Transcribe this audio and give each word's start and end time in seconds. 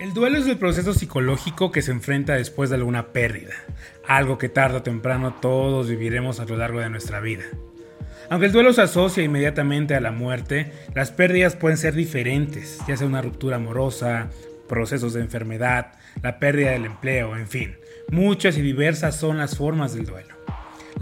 El 0.00 0.12
duelo 0.12 0.38
es 0.38 0.46
el 0.48 0.58
proceso 0.58 0.92
psicológico 0.92 1.70
que 1.70 1.80
se 1.80 1.92
enfrenta 1.92 2.34
después 2.34 2.68
de 2.68 2.76
alguna 2.76 3.12
pérdida, 3.12 3.54
algo 4.08 4.38
que 4.38 4.48
tarde 4.48 4.78
o 4.78 4.82
temprano 4.82 5.34
todos 5.34 5.88
viviremos 5.88 6.40
a 6.40 6.46
lo 6.46 6.56
largo 6.56 6.80
de 6.80 6.90
nuestra 6.90 7.20
vida. 7.20 7.44
Aunque 8.28 8.46
el 8.46 8.52
duelo 8.52 8.72
se 8.72 8.82
asocia 8.82 9.22
inmediatamente 9.22 9.94
a 9.94 10.00
la 10.00 10.10
muerte, 10.10 10.72
las 10.96 11.12
pérdidas 11.12 11.54
pueden 11.54 11.78
ser 11.78 11.94
diferentes, 11.94 12.80
ya 12.88 12.96
sea 12.96 13.06
una 13.06 13.22
ruptura 13.22 13.56
amorosa, 13.56 14.30
procesos 14.68 15.12
de 15.12 15.20
enfermedad, 15.20 15.92
la 16.22 16.40
pérdida 16.40 16.72
del 16.72 16.86
empleo, 16.86 17.36
en 17.36 17.46
fin, 17.46 17.76
muchas 18.08 18.58
y 18.58 18.62
diversas 18.62 19.14
son 19.14 19.38
las 19.38 19.56
formas 19.56 19.94
del 19.94 20.06
duelo. 20.06 20.33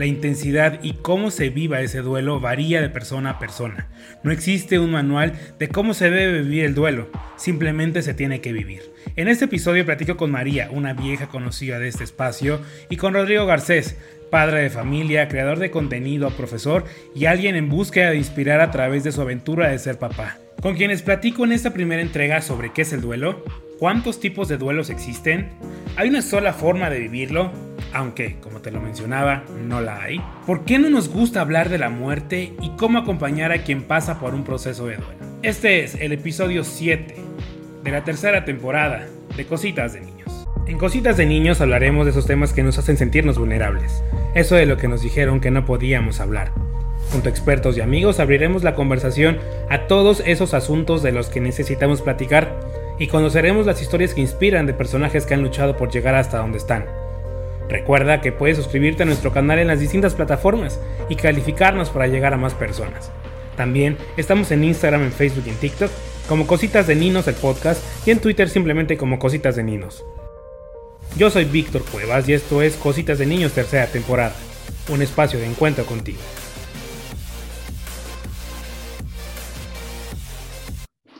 La 0.02 0.06
intensidad 0.06 0.80
y 0.82 0.94
cómo 0.94 1.30
se 1.30 1.50
viva 1.50 1.80
ese 1.80 2.00
duelo 2.00 2.40
varía 2.40 2.82
de 2.82 2.88
persona 2.88 3.30
a 3.30 3.38
persona. 3.38 3.86
No 4.24 4.32
existe 4.32 4.80
un 4.80 4.90
manual 4.90 5.34
de 5.60 5.68
cómo 5.68 5.94
se 5.94 6.10
debe 6.10 6.42
vivir 6.42 6.64
el 6.64 6.74
duelo, 6.74 7.08
simplemente 7.36 8.02
se 8.02 8.12
tiene 8.12 8.40
que 8.40 8.52
vivir. 8.52 8.82
En 9.14 9.28
este 9.28 9.44
episodio 9.44 9.86
platico 9.86 10.16
con 10.16 10.32
María, 10.32 10.70
una 10.72 10.92
vieja 10.92 11.28
conocida 11.28 11.78
de 11.78 11.86
este 11.86 12.02
espacio, 12.02 12.60
y 12.90 12.96
con 12.96 13.14
Rodrigo 13.14 13.46
Garcés, 13.46 13.96
padre 14.28 14.62
de 14.62 14.70
familia, 14.70 15.28
creador 15.28 15.60
de 15.60 15.70
contenido, 15.70 16.30
profesor 16.30 16.84
y 17.14 17.26
alguien 17.26 17.54
en 17.54 17.68
búsqueda 17.68 18.10
de 18.10 18.16
inspirar 18.16 18.60
a 18.60 18.72
través 18.72 19.04
de 19.04 19.12
su 19.12 19.20
aventura 19.20 19.68
de 19.68 19.78
ser 19.78 20.00
papá. 20.00 20.36
Con 20.60 20.74
quienes 20.74 21.02
platico 21.02 21.44
en 21.44 21.52
esta 21.52 21.72
primera 21.72 22.02
entrega 22.02 22.42
sobre 22.42 22.72
qué 22.72 22.82
es 22.82 22.92
el 22.92 23.02
duelo, 23.02 23.44
cuántos 23.82 24.20
tipos 24.20 24.46
de 24.46 24.58
duelos 24.58 24.90
existen, 24.90 25.48
hay 25.96 26.08
una 26.08 26.22
sola 26.22 26.52
forma 26.52 26.88
de 26.88 27.00
vivirlo, 27.00 27.50
aunque, 27.92 28.36
como 28.38 28.60
te 28.60 28.70
lo 28.70 28.80
mencionaba, 28.80 29.42
no 29.66 29.80
la 29.80 30.00
hay. 30.00 30.22
¿Por 30.46 30.64
qué 30.64 30.78
no 30.78 30.88
nos 30.88 31.08
gusta 31.08 31.40
hablar 31.40 31.68
de 31.68 31.78
la 31.78 31.90
muerte 31.90 32.52
y 32.62 32.70
cómo 32.76 33.00
acompañar 33.00 33.50
a 33.50 33.64
quien 33.64 33.82
pasa 33.82 34.20
por 34.20 34.34
un 34.34 34.44
proceso 34.44 34.86
de 34.86 34.98
duelo? 34.98 35.16
Este 35.42 35.82
es 35.82 35.96
el 35.96 36.12
episodio 36.12 36.62
7 36.62 37.16
de 37.82 37.90
la 37.90 38.04
tercera 38.04 38.44
temporada 38.44 39.08
de 39.36 39.46
Cositas 39.46 39.94
de 39.94 40.02
Niños. 40.02 40.46
En 40.68 40.78
Cositas 40.78 41.16
de 41.16 41.26
Niños 41.26 41.60
hablaremos 41.60 42.04
de 42.04 42.12
esos 42.12 42.28
temas 42.28 42.52
que 42.52 42.62
nos 42.62 42.78
hacen 42.78 42.96
sentirnos 42.96 43.36
vulnerables, 43.36 44.04
eso 44.36 44.54
de 44.54 44.66
lo 44.66 44.76
que 44.76 44.86
nos 44.86 45.02
dijeron 45.02 45.40
que 45.40 45.50
no 45.50 45.64
podíamos 45.64 46.20
hablar. 46.20 46.52
Junto 47.10 47.28
a 47.28 47.32
expertos 47.32 47.76
y 47.76 47.80
amigos 47.80 48.20
abriremos 48.20 48.62
la 48.62 48.76
conversación 48.76 49.38
a 49.70 49.88
todos 49.88 50.22
esos 50.24 50.54
asuntos 50.54 51.02
de 51.02 51.10
los 51.10 51.30
que 51.30 51.40
necesitamos 51.40 52.00
platicar 52.00 52.71
y 52.98 53.06
conoceremos 53.06 53.66
las 53.66 53.80
historias 53.80 54.14
que 54.14 54.20
inspiran 54.20 54.66
de 54.66 54.74
personajes 54.74 55.26
que 55.26 55.34
han 55.34 55.42
luchado 55.42 55.76
por 55.76 55.90
llegar 55.90 56.14
hasta 56.14 56.38
donde 56.38 56.58
están. 56.58 56.86
Recuerda 57.68 58.20
que 58.20 58.32
puedes 58.32 58.56
suscribirte 58.56 59.02
a 59.02 59.06
nuestro 59.06 59.32
canal 59.32 59.58
en 59.58 59.68
las 59.68 59.80
distintas 59.80 60.14
plataformas 60.14 60.78
y 61.08 61.16
calificarnos 61.16 61.90
para 61.90 62.06
llegar 62.06 62.34
a 62.34 62.36
más 62.38 62.54
personas. 62.54 63.10
También 63.56 63.96
estamos 64.16 64.50
en 64.50 64.64
Instagram, 64.64 65.02
en 65.02 65.12
Facebook 65.12 65.44
y 65.46 65.50
en 65.50 65.56
TikTok 65.56 65.90
como 66.28 66.46
Cositas 66.46 66.86
de 66.86 66.94
Ninos 66.94 67.28
el 67.28 67.34
podcast 67.34 67.82
y 68.06 68.10
en 68.10 68.20
Twitter 68.20 68.48
simplemente 68.48 68.96
como 68.96 69.18
Cositas 69.18 69.56
de 69.56 69.62
Ninos. 69.62 70.04
Yo 71.16 71.30
soy 71.30 71.44
Víctor 71.44 71.82
Cuevas 71.84 72.28
y 72.28 72.34
esto 72.34 72.62
es 72.62 72.74
Cositas 72.76 73.18
de 73.18 73.26
Niños 73.26 73.52
tercera 73.52 73.86
temporada, 73.86 74.34
un 74.88 75.02
espacio 75.02 75.38
de 75.38 75.46
encuentro 75.46 75.84
contigo. 75.84 76.20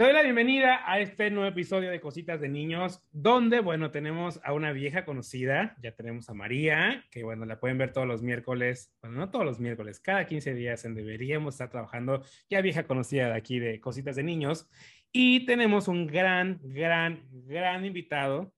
Te 0.03 0.07
doy 0.07 0.15
la 0.15 0.23
bienvenida 0.25 0.83
a 0.85 0.99
este 0.99 1.31
nuevo 1.31 1.49
episodio 1.49 1.89
de 1.89 2.01
Cositas 2.01 2.41
de 2.41 2.49
Niños, 2.49 3.01
donde, 3.13 3.61
bueno, 3.61 3.93
tenemos 3.93 4.41
a 4.43 4.53
una 4.53 4.73
vieja 4.73 5.05
conocida, 5.05 5.77
ya 5.81 5.95
tenemos 5.95 6.29
a 6.29 6.35
María, 6.35 7.05
que, 7.13 7.23
bueno, 7.23 7.47
la 7.47 7.61
pueden 7.61 7.79
ver 7.79 7.93
todos 7.93 8.09
los 8.09 8.21
miércoles, 8.21 8.93
bueno, 9.01 9.17
no 9.17 9.31
todos 9.31 9.45
los 9.45 9.61
miércoles, 9.61 10.01
cada 10.01 10.27
15 10.27 10.55
días 10.55 10.85
en 10.85 10.97
deberíamos 10.97 11.55
estar 11.55 11.71
trabajando, 11.71 12.25
ya 12.51 12.61
vieja 12.63 12.83
conocida 12.89 13.29
de 13.29 13.37
aquí 13.37 13.61
de 13.61 13.81
Cositas 13.81 14.17
de 14.17 14.25
Niños, 14.25 14.69
y 15.13 15.47
tenemos 15.47 15.87
un 15.87 16.09
gran, 16.09 16.59
gran, 16.65 17.23
gran 17.31 17.85
invitado, 17.85 18.53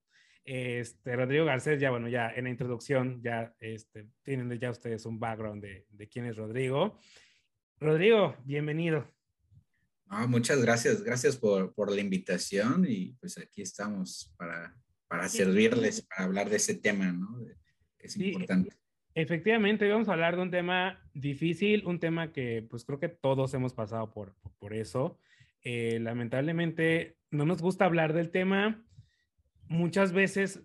este, 0.47 1.14
Rodrigo 1.14 1.45
Garcés, 1.45 1.79
ya, 1.79 1.90
bueno, 1.90 2.08
ya 2.08 2.30
en 2.35 2.45
la 2.45 2.51
introducción, 2.51 3.20
ya 3.23 3.55
este, 3.61 4.07
tienen 4.23 4.51
ya 4.58 4.70
ustedes 4.70 5.05
un 5.05 5.20
background 5.20 5.63
de, 5.63 5.85
de 5.90 6.08
quién 6.08 6.24
es 6.24 6.39
Rodrigo. 6.39 6.98
Rodrigo, 7.80 8.35
bienvenido. 8.46 9.14
Ah, 10.09 10.27
muchas 10.27 10.61
gracias, 10.63 11.03
gracias 11.03 11.37
por, 11.37 11.75
por, 11.75 11.91
la 11.91 12.01
invitación 12.01 12.85
y 12.89 13.13
pues 13.20 13.39
aquí 13.39 13.63
estamos 13.63 14.33
para, 14.37 14.77
para 15.09 15.29
servirles, 15.29 16.03
para 16.03 16.25
hablar 16.25 16.51
de 16.51 16.57
ese 16.57 16.75
tema, 16.75 17.11
¿no? 17.13 17.45
que 17.98 18.07
es 18.07 18.17
importante. 18.17 18.77
Efectivamente, 19.14 19.89
vamos 19.89 20.09
a 20.09 20.13
hablar 20.13 20.37
de 20.37 20.43
un 20.43 20.51
tema 20.51 21.01
difícil, 21.14 21.87
un 21.87 22.01
tema 22.01 22.33
que 22.33 22.67
pues 22.69 22.85
creo 22.85 22.98
que 22.98 23.09
todos 23.09 23.55
hemos 23.55 23.73
pasado 23.73 24.13
por, 24.13 24.35
por 24.59 24.75
eso. 24.75 25.19
Eh, 25.63 25.98
lamentablemente 26.01 27.17
no 27.31 27.47
nos 27.47 27.63
gusta 27.63 27.85
hablar 27.85 28.13
del 28.13 28.31
tema. 28.31 28.85
Muchas 29.69 30.13
veces 30.13 30.63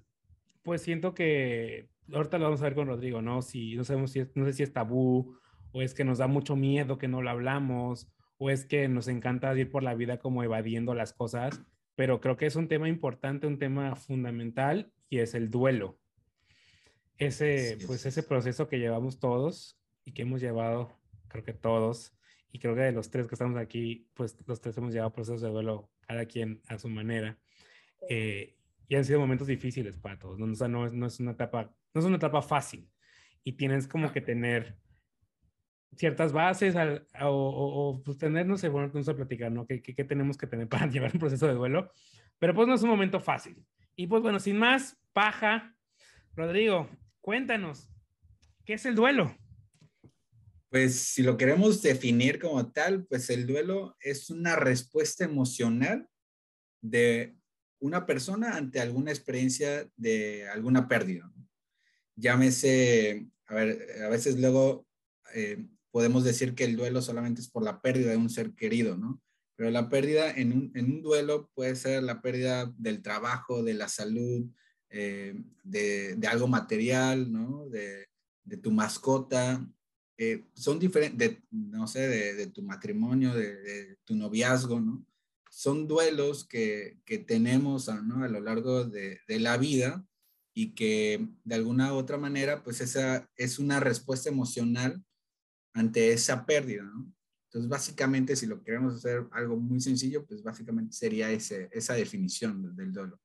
pues 0.63 0.81
siento 0.81 1.13
que, 1.13 1.89
ahorita 2.11 2.37
lo 2.37 2.45
vamos 2.45 2.61
a 2.61 2.65
ver 2.65 2.75
con 2.75 2.87
Rodrigo, 2.87 3.21
¿no? 3.21 3.41
Si 3.41 3.75
no 3.75 3.83
sabemos 3.83 4.11
si 4.11 4.19
es, 4.19 4.35
no 4.35 4.45
sé 4.45 4.53
si 4.53 4.63
es 4.63 4.73
tabú 4.73 5.37
o 5.71 5.81
es 5.81 5.93
que 5.93 6.03
nos 6.03 6.17
da 6.17 6.27
mucho 6.27 6.55
miedo 6.55 6.97
que 6.97 7.07
no 7.07 7.21
lo 7.21 7.29
hablamos 7.29 8.11
o 8.39 8.49
es 8.49 8.65
que 8.65 8.87
nos 8.87 9.07
encanta 9.07 9.53
ir 9.53 9.69
por 9.69 9.83
la 9.83 9.93
vida 9.93 10.17
como 10.17 10.43
evadiendo 10.43 10.95
las 10.95 11.13
cosas, 11.13 11.61
pero 11.95 12.21
creo 12.21 12.37
que 12.37 12.45
es 12.45 12.55
un 12.55 12.69
tema 12.69 12.87
importante, 12.87 13.45
un 13.45 13.59
tema 13.59 13.95
fundamental 13.95 14.91
y 15.09 15.19
es 15.19 15.35
el 15.35 15.51
duelo. 15.51 15.99
Ese, 17.17 17.77
pues 17.85 18.05
ese 18.05 18.23
proceso 18.23 18.69
que 18.69 18.79
llevamos 18.79 19.19
todos 19.19 19.77
y 20.05 20.13
que 20.13 20.21
hemos 20.21 20.39
llevado, 20.39 20.97
creo 21.27 21.43
que 21.43 21.53
todos, 21.53 22.17
y 22.51 22.59
creo 22.59 22.75
que 22.75 22.81
de 22.81 22.93
los 22.93 23.11
tres 23.11 23.27
que 23.27 23.35
estamos 23.35 23.57
aquí, 23.57 24.07
pues 24.13 24.37
los 24.47 24.61
tres 24.61 24.77
hemos 24.77 24.93
llevado 24.93 25.11
procesos 25.11 25.41
de 25.41 25.49
duelo, 25.49 25.89
cada 26.07 26.25
quien 26.25 26.61
a 26.69 26.79
su 26.79 26.87
manera. 26.87 27.37
Eh, 28.09 28.55
y 28.87 28.95
han 28.95 29.03
sido 29.03 29.19
momentos 29.19 29.47
difíciles 29.47 29.97
para 29.97 30.17
todos, 30.17 30.39
¿no? 30.39 30.45
O 30.49 30.55
sea, 30.55 30.69
no, 30.69 30.89
no, 30.89 31.05
es 31.07 31.19
una 31.19 31.31
etapa, 31.31 31.75
no 31.93 31.99
es 31.99 32.07
una 32.07 32.15
etapa 32.15 32.41
fácil 32.41 32.89
y 33.43 33.53
tienes 33.53 33.87
como 33.87 34.13
que 34.13 34.21
tener 34.21 34.77
ciertas 35.95 36.31
bases 36.31 36.75
o, 37.21 38.03
o, 38.05 38.15
tener, 38.15 38.45
no 38.45 38.57
sé, 38.57 38.69
bueno, 38.69 38.89
vamos 38.93 39.09
a 39.09 39.15
platicar, 39.15 39.51
¿no? 39.51 39.65
¿Qué, 39.65 39.81
¿Qué, 39.81 40.03
tenemos 40.03 40.37
que 40.37 40.47
tener 40.47 40.67
para 40.69 40.87
llevar 40.87 41.11
un 41.13 41.19
proceso 41.19 41.47
de 41.47 41.53
duelo? 41.53 41.91
Pero 42.37 42.53
pues 42.53 42.67
no 42.67 42.75
es 42.75 42.83
un 42.83 42.89
momento 42.89 43.19
fácil. 43.19 43.65
Y 43.95 44.07
pues 44.07 44.21
bueno, 44.21 44.39
sin 44.39 44.57
más, 44.57 44.97
paja, 45.13 45.75
Rodrigo, 46.35 46.89
cuéntanos, 47.21 47.89
¿qué 48.65 48.73
es 48.73 48.85
el 48.85 48.95
duelo? 48.95 49.35
Pues 50.69 50.95
si 50.95 51.23
lo 51.23 51.35
queremos 51.35 51.81
definir 51.81 52.39
como 52.39 52.71
tal, 52.71 53.05
pues 53.05 53.29
el 53.29 53.47
duelo 53.47 53.97
es 53.99 54.29
una 54.29 54.55
respuesta 54.55 55.25
emocional 55.25 56.07
de 56.81 57.35
una 57.79 58.05
persona 58.05 58.55
ante 58.55 58.79
alguna 58.79 59.11
experiencia 59.11 59.89
de 59.97 60.47
alguna 60.47 60.87
pérdida. 60.87 61.29
Llámese, 62.15 63.27
a 63.47 63.55
ver, 63.55 64.03
a 64.05 64.09
veces 64.09 64.39
luego 64.39 64.85
eh, 65.33 65.65
podemos 65.91 66.23
decir 66.23 66.55
que 66.55 66.65
el 66.65 66.75
duelo 66.75 67.01
solamente 67.01 67.41
es 67.41 67.49
por 67.49 67.63
la 67.63 67.81
pérdida 67.81 68.11
de 68.11 68.17
un 68.17 68.29
ser 68.29 68.53
querido, 68.53 68.97
¿no? 68.97 69.21
Pero 69.55 69.71
la 69.71 69.89
pérdida 69.89 70.31
en 70.31 70.53
un, 70.53 70.71
en 70.73 70.85
un 70.85 71.01
duelo 71.01 71.49
puede 71.53 71.75
ser 71.75 72.03
la 72.03 72.21
pérdida 72.21 72.73
del 72.77 73.01
trabajo, 73.01 73.61
de 73.63 73.73
la 73.73 73.89
salud, 73.89 74.45
eh, 74.89 75.35
de, 75.63 76.15
de, 76.15 76.27
algo 76.27 76.47
material, 76.47 77.31
¿no? 77.31 77.67
De, 77.67 78.07
de 78.43 78.57
tu 78.57 78.71
mascota. 78.71 79.65
Eh, 80.17 80.45
son 80.53 80.79
diferentes, 80.79 81.39
no 81.51 81.87
sé, 81.87 82.07
de, 82.07 82.33
de, 82.35 82.47
tu 82.47 82.61
matrimonio, 82.61 83.33
de, 83.33 83.97
tu 84.03 84.15
noviazgo, 84.15 84.79
¿no? 84.79 85.05
Son 85.49 85.87
duelos 85.87 86.45
que, 86.45 86.99
que 87.05 87.17
tenemos 87.17 87.87
¿no? 87.87 88.23
a 88.23 88.27
lo 88.27 88.39
largo 88.39 88.85
de, 88.85 89.19
la 89.27 89.57
vida 89.57 90.05
y 90.53 90.73
que 90.73 91.27
de 91.43 91.55
alguna 91.55 91.93
u 91.93 91.97
otra 91.97 92.17
manera, 92.17 92.63
pues 92.63 92.81
esa 92.81 93.29
es 93.35 93.59
una 93.59 93.79
respuesta 93.79 94.29
emocional 94.29 95.03
ante 95.73 96.11
esa 96.11 96.45
pérdida, 96.45 96.83
¿no? 96.83 97.11
Entonces, 97.49 97.67
básicamente, 97.69 98.35
si 98.35 98.45
lo 98.45 98.61
queremos 98.63 98.95
hacer 98.95 99.25
algo 99.31 99.57
muy 99.57 99.79
sencillo, 99.79 100.23
pues 100.25 100.43
básicamente 100.43 100.93
sería 100.93 101.31
ese, 101.31 101.67
esa 101.71 101.95
definición 101.95 102.75
del 102.75 102.91
duelo. 102.91 103.19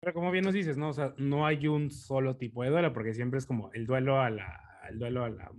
Pero 0.00 0.12
como 0.12 0.30
bien 0.30 0.44
nos 0.44 0.52
dices, 0.52 0.76
¿no? 0.76 0.90
O 0.90 0.92
sea, 0.92 1.14
no 1.16 1.46
hay 1.46 1.66
un 1.66 1.90
solo 1.90 2.36
tipo 2.36 2.62
de 2.62 2.70
duelo, 2.70 2.92
porque 2.92 3.14
siempre 3.14 3.38
es 3.38 3.46
como 3.46 3.72
el 3.72 3.86
duelo 3.86 4.20
a 4.20 4.28
la, 4.28 4.68
el 4.90 4.98
duelo 4.98 5.24
a 5.24 5.30
la, 5.30 5.50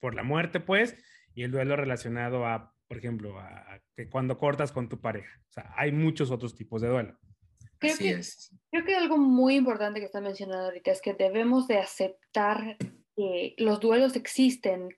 por 0.00 0.14
la 0.14 0.24
muerte, 0.24 0.58
pues, 0.58 0.96
y 1.32 1.44
el 1.44 1.52
duelo 1.52 1.76
relacionado 1.76 2.44
a, 2.44 2.74
por 2.88 2.98
ejemplo, 2.98 3.38
a, 3.38 3.80
que 3.96 4.10
cuando 4.10 4.36
cortas 4.36 4.72
con 4.72 4.88
tu 4.88 5.00
pareja. 5.00 5.40
O 5.48 5.52
sea, 5.52 5.72
hay 5.76 5.92
muchos 5.92 6.32
otros 6.32 6.56
tipos 6.56 6.82
de 6.82 6.88
duelo. 6.88 7.16
Creo 7.78 7.94
Así 7.94 8.04
que, 8.04 8.10
es. 8.10 8.52
Creo 8.72 8.84
que 8.84 8.96
algo 8.96 9.16
muy 9.16 9.54
importante 9.54 10.00
que 10.00 10.06
está 10.06 10.20
mencionando 10.20 10.64
ahorita 10.64 10.90
es 10.90 11.00
que 11.00 11.14
debemos 11.14 11.68
de 11.68 11.78
aceptar 11.78 12.76
que 13.14 13.54
los 13.58 13.78
duelos 13.78 14.16
existen, 14.16 14.88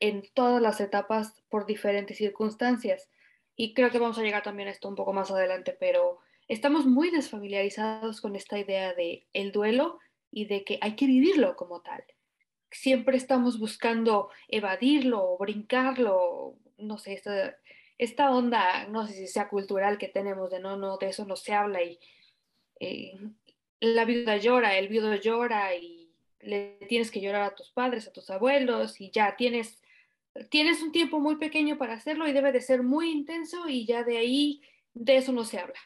en 0.00 0.22
todas 0.34 0.60
las 0.60 0.80
etapas 0.80 1.42
por 1.48 1.66
diferentes 1.66 2.18
circunstancias. 2.18 3.08
Y 3.56 3.74
creo 3.74 3.90
que 3.90 3.98
vamos 3.98 4.18
a 4.18 4.22
llegar 4.22 4.42
también 4.42 4.68
a 4.68 4.72
esto 4.72 4.88
un 4.88 4.94
poco 4.94 5.12
más 5.12 5.30
adelante, 5.30 5.76
pero 5.78 6.18
estamos 6.48 6.86
muy 6.86 7.10
desfamiliarizados 7.10 8.20
con 8.20 8.34
esta 8.34 8.58
idea 8.58 8.94
de 8.94 9.26
el 9.32 9.52
duelo 9.52 9.98
y 10.30 10.46
de 10.46 10.64
que 10.64 10.78
hay 10.80 10.96
que 10.96 11.06
vivirlo 11.06 11.56
como 11.56 11.80
tal. 11.82 12.02
Siempre 12.70 13.16
estamos 13.16 13.58
buscando 13.58 14.30
evadirlo 14.48 15.36
brincarlo, 15.38 16.56
no 16.78 16.98
sé, 16.98 17.12
esta, 17.12 17.56
esta 17.98 18.30
onda, 18.30 18.86
no 18.86 19.06
sé 19.06 19.12
si 19.12 19.26
sea 19.26 19.48
cultural 19.48 19.98
que 19.98 20.08
tenemos 20.08 20.50
de 20.50 20.60
no, 20.60 20.76
no, 20.76 20.96
de 20.96 21.08
eso 21.08 21.26
no 21.26 21.36
se 21.36 21.52
habla 21.52 21.82
y 21.82 21.98
eh, 22.78 23.12
la 23.80 24.04
viuda 24.04 24.36
llora, 24.36 24.78
el 24.78 24.88
viudo 24.88 25.14
llora 25.16 25.74
y 25.74 26.10
le 26.40 26.78
tienes 26.88 27.10
que 27.10 27.20
llorar 27.20 27.42
a 27.42 27.54
tus 27.54 27.70
padres, 27.70 28.08
a 28.08 28.12
tus 28.12 28.30
abuelos 28.30 29.00
y 29.00 29.10
ya 29.10 29.36
tienes, 29.36 29.79
tienes 30.50 30.82
un 30.82 30.92
tiempo 30.92 31.20
muy 31.20 31.36
pequeño 31.36 31.78
para 31.78 31.94
hacerlo 31.94 32.26
y 32.28 32.32
debe 32.32 32.52
de 32.52 32.60
ser 32.60 32.82
muy 32.82 33.10
intenso 33.10 33.68
y 33.68 33.86
ya 33.86 34.04
de 34.04 34.18
ahí, 34.18 34.62
de 34.94 35.16
eso 35.16 35.32
no 35.32 35.44
se 35.44 35.58
habla. 35.58 35.78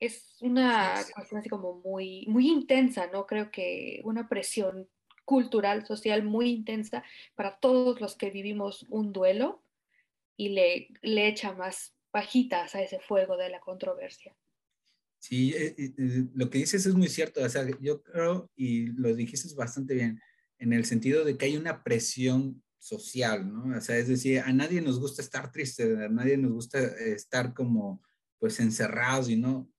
Es 0.00 0.36
una 0.40 0.94
cuestión 1.14 1.40
así 1.40 1.48
como 1.48 1.80
muy, 1.80 2.26
muy 2.26 2.48
intensa, 2.48 3.06
¿no? 3.12 3.26
Creo 3.26 3.50
que 3.50 4.00
una 4.04 4.28
presión 4.28 4.88
cultural, 5.24 5.86
social 5.86 6.24
muy 6.24 6.50
intensa 6.50 7.04
para 7.34 7.58
todos 7.58 8.00
los 8.00 8.16
que 8.16 8.30
vivimos 8.30 8.84
un 8.88 9.12
duelo 9.12 9.62
y 10.36 10.50
le, 10.50 10.88
le 11.02 11.28
echa 11.28 11.52
más 11.52 11.94
bajitas 12.12 12.74
a 12.74 12.82
ese 12.82 12.98
fuego 12.98 13.36
de 13.36 13.48
la 13.48 13.60
controversia. 13.60 14.36
Sí, 15.18 15.52
eh, 15.54 15.74
eh, 15.78 15.94
eh, 15.96 16.24
lo 16.34 16.50
que 16.50 16.58
dices 16.58 16.84
es 16.84 16.94
muy 16.94 17.08
cierto. 17.08 17.42
O 17.42 17.48
sea, 17.48 17.64
yo 17.80 18.02
creo, 18.02 18.50
y 18.56 18.86
lo 18.86 19.14
dijiste 19.14 19.54
bastante 19.54 19.94
bien, 19.94 20.20
en 20.58 20.72
el 20.72 20.84
sentido 20.84 21.24
de 21.24 21.36
que 21.36 21.46
hay 21.46 21.56
una 21.56 21.84
presión 21.84 22.62
social, 22.82 23.50
¿no? 23.50 23.76
O 23.76 23.80
sea, 23.80 23.96
es 23.96 24.08
decir, 24.08 24.40
a 24.40 24.52
nadie 24.52 24.80
nos 24.80 24.98
gusta 24.98 25.22
estar 25.22 25.52
triste, 25.52 25.84
a 26.04 26.08
nadie 26.08 26.36
nos 26.36 26.52
gusta 26.52 26.80
estar 26.80 27.54
como, 27.54 28.02
pues, 28.40 28.58
encerrados 28.58 29.28
y 29.30 29.36
no. 29.36 29.70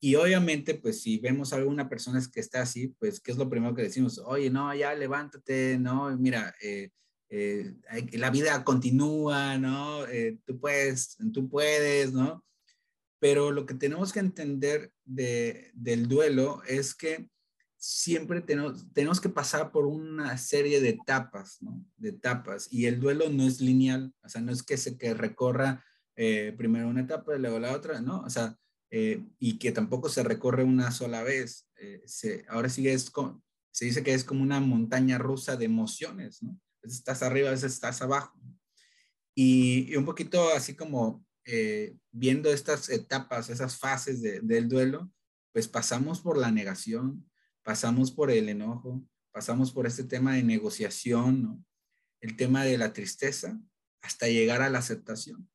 y 0.00 0.14
obviamente, 0.14 0.74
pues, 0.74 1.02
si 1.02 1.18
vemos 1.18 1.52
a 1.52 1.56
alguna 1.56 1.88
persona 1.90 2.22
que 2.32 2.40
está 2.40 2.62
así, 2.62 2.88
pues, 2.98 3.20
¿qué 3.20 3.32
es 3.32 3.36
lo 3.36 3.50
primero 3.50 3.74
que 3.74 3.82
decimos? 3.82 4.18
Oye, 4.18 4.48
no, 4.48 4.74
ya 4.74 4.94
levántate, 4.94 5.78
no, 5.78 6.16
mira, 6.16 6.54
la 8.12 8.30
vida 8.30 8.64
continúa, 8.64 9.58
¿no? 9.58 10.04
tú 10.46 10.58
puedes, 10.58 11.18
tú 11.34 11.48
puedes, 11.50 12.12
¿no? 12.14 12.42
Pero 13.20 13.50
lo 13.52 13.66
que 13.66 13.74
tenemos 13.74 14.12
que 14.12 14.20
entender 14.20 14.90
del 15.04 16.08
duelo 16.08 16.62
es 16.66 16.94
que 16.94 17.28
siempre 17.80 18.42
tenemos, 18.42 18.92
tenemos 18.92 19.20
que 19.20 19.30
pasar 19.30 19.72
por 19.72 19.86
una 19.86 20.36
serie 20.36 20.82
de 20.82 20.90
etapas, 20.90 21.56
¿no? 21.62 21.82
De 21.96 22.10
etapas. 22.10 22.68
Y 22.70 22.84
el 22.84 23.00
duelo 23.00 23.30
no 23.30 23.44
es 23.44 23.60
lineal, 23.60 24.14
o 24.22 24.28
sea, 24.28 24.42
no 24.42 24.52
es 24.52 24.62
que 24.62 24.76
se 24.76 24.98
que 24.98 25.14
recorra 25.14 25.82
eh, 26.14 26.54
primero 26.58 26.88
una 26.88 27.00
etapa 27.00 27.34
y 27.34 27.38
luego 27.38 27.58
la 27.58 27.72
otra, 27.72 28.02
¿no? 28.02 28.20
O 28.20 28.28
sea, 28.28 28.54
eh, 28.90 29.24
y 29.38 29.58
que 29.58 29.72
tampoco 29.72 30.10
se 30.10 30.22
recorre 30.22 30.62
una 30.62 30.90
sola 30.90 31.22
vez. 31.22 31.70
Eh, 31.76 32.02
se, 32.04 32.44
ahora 32.48 32.68
sí 32.68 32.86
es 32.86 33.10
se 33.72 33.84
dice 33.86 34.02
que 34.02 34.12
es 34.12 34.24
como 34.24 34.42
una 34.42 34.60
montaña 34.60 35.16
rusa 35.16 35.56
de 35.56 35.64
emociones, 35.64 36.42
¿no? 36.42 36.60
A 36.84 36.86
estás 36.86 37.22
arriba, 37.22 37.48
a 37.48 37.52
veces 37.52 37.72
estás 37.72 38.02
abajo. 38.02 38.38
Y, 39.34 39.90
y 39.90 39.96
un 39.96 40.04
poquito 40.04 40.50
así 40.54 40.76
como 40.76 41.24
viendo 42.12 42.52
estas 42.52 42.90
etapas, 42.90 43.48
esas 43.48 43.76
fases 43.76 44.22
del 44.22 44.68
duelo, 44.68 45.10
pues 45.52 45.66
pasamos 45.66 46.20
por 46.20 46.38
la 46.38 46.52
negación, 46.52 47.28
pasamos 47.62 48.10
por 48.10 48.30
el 48.30 48.48
enojo, 48.48 49.04
pasamos 49.32 49.72
por 49.72 49.86
este 49.86 50.04
tema 50.04 50.34
de 50.34 50.42
negociación, 50.42 51.64
el 52.20 52.36
tema 52.36 52.64
de 52.64 52.78
la 52.78 52.92
tristeza, 52.92 53.58
hasta 54.02 54.28
llegar 54.28 54.62
a 54.62 54.70
la 54.70 54.78
aceptación. 54.78 55.48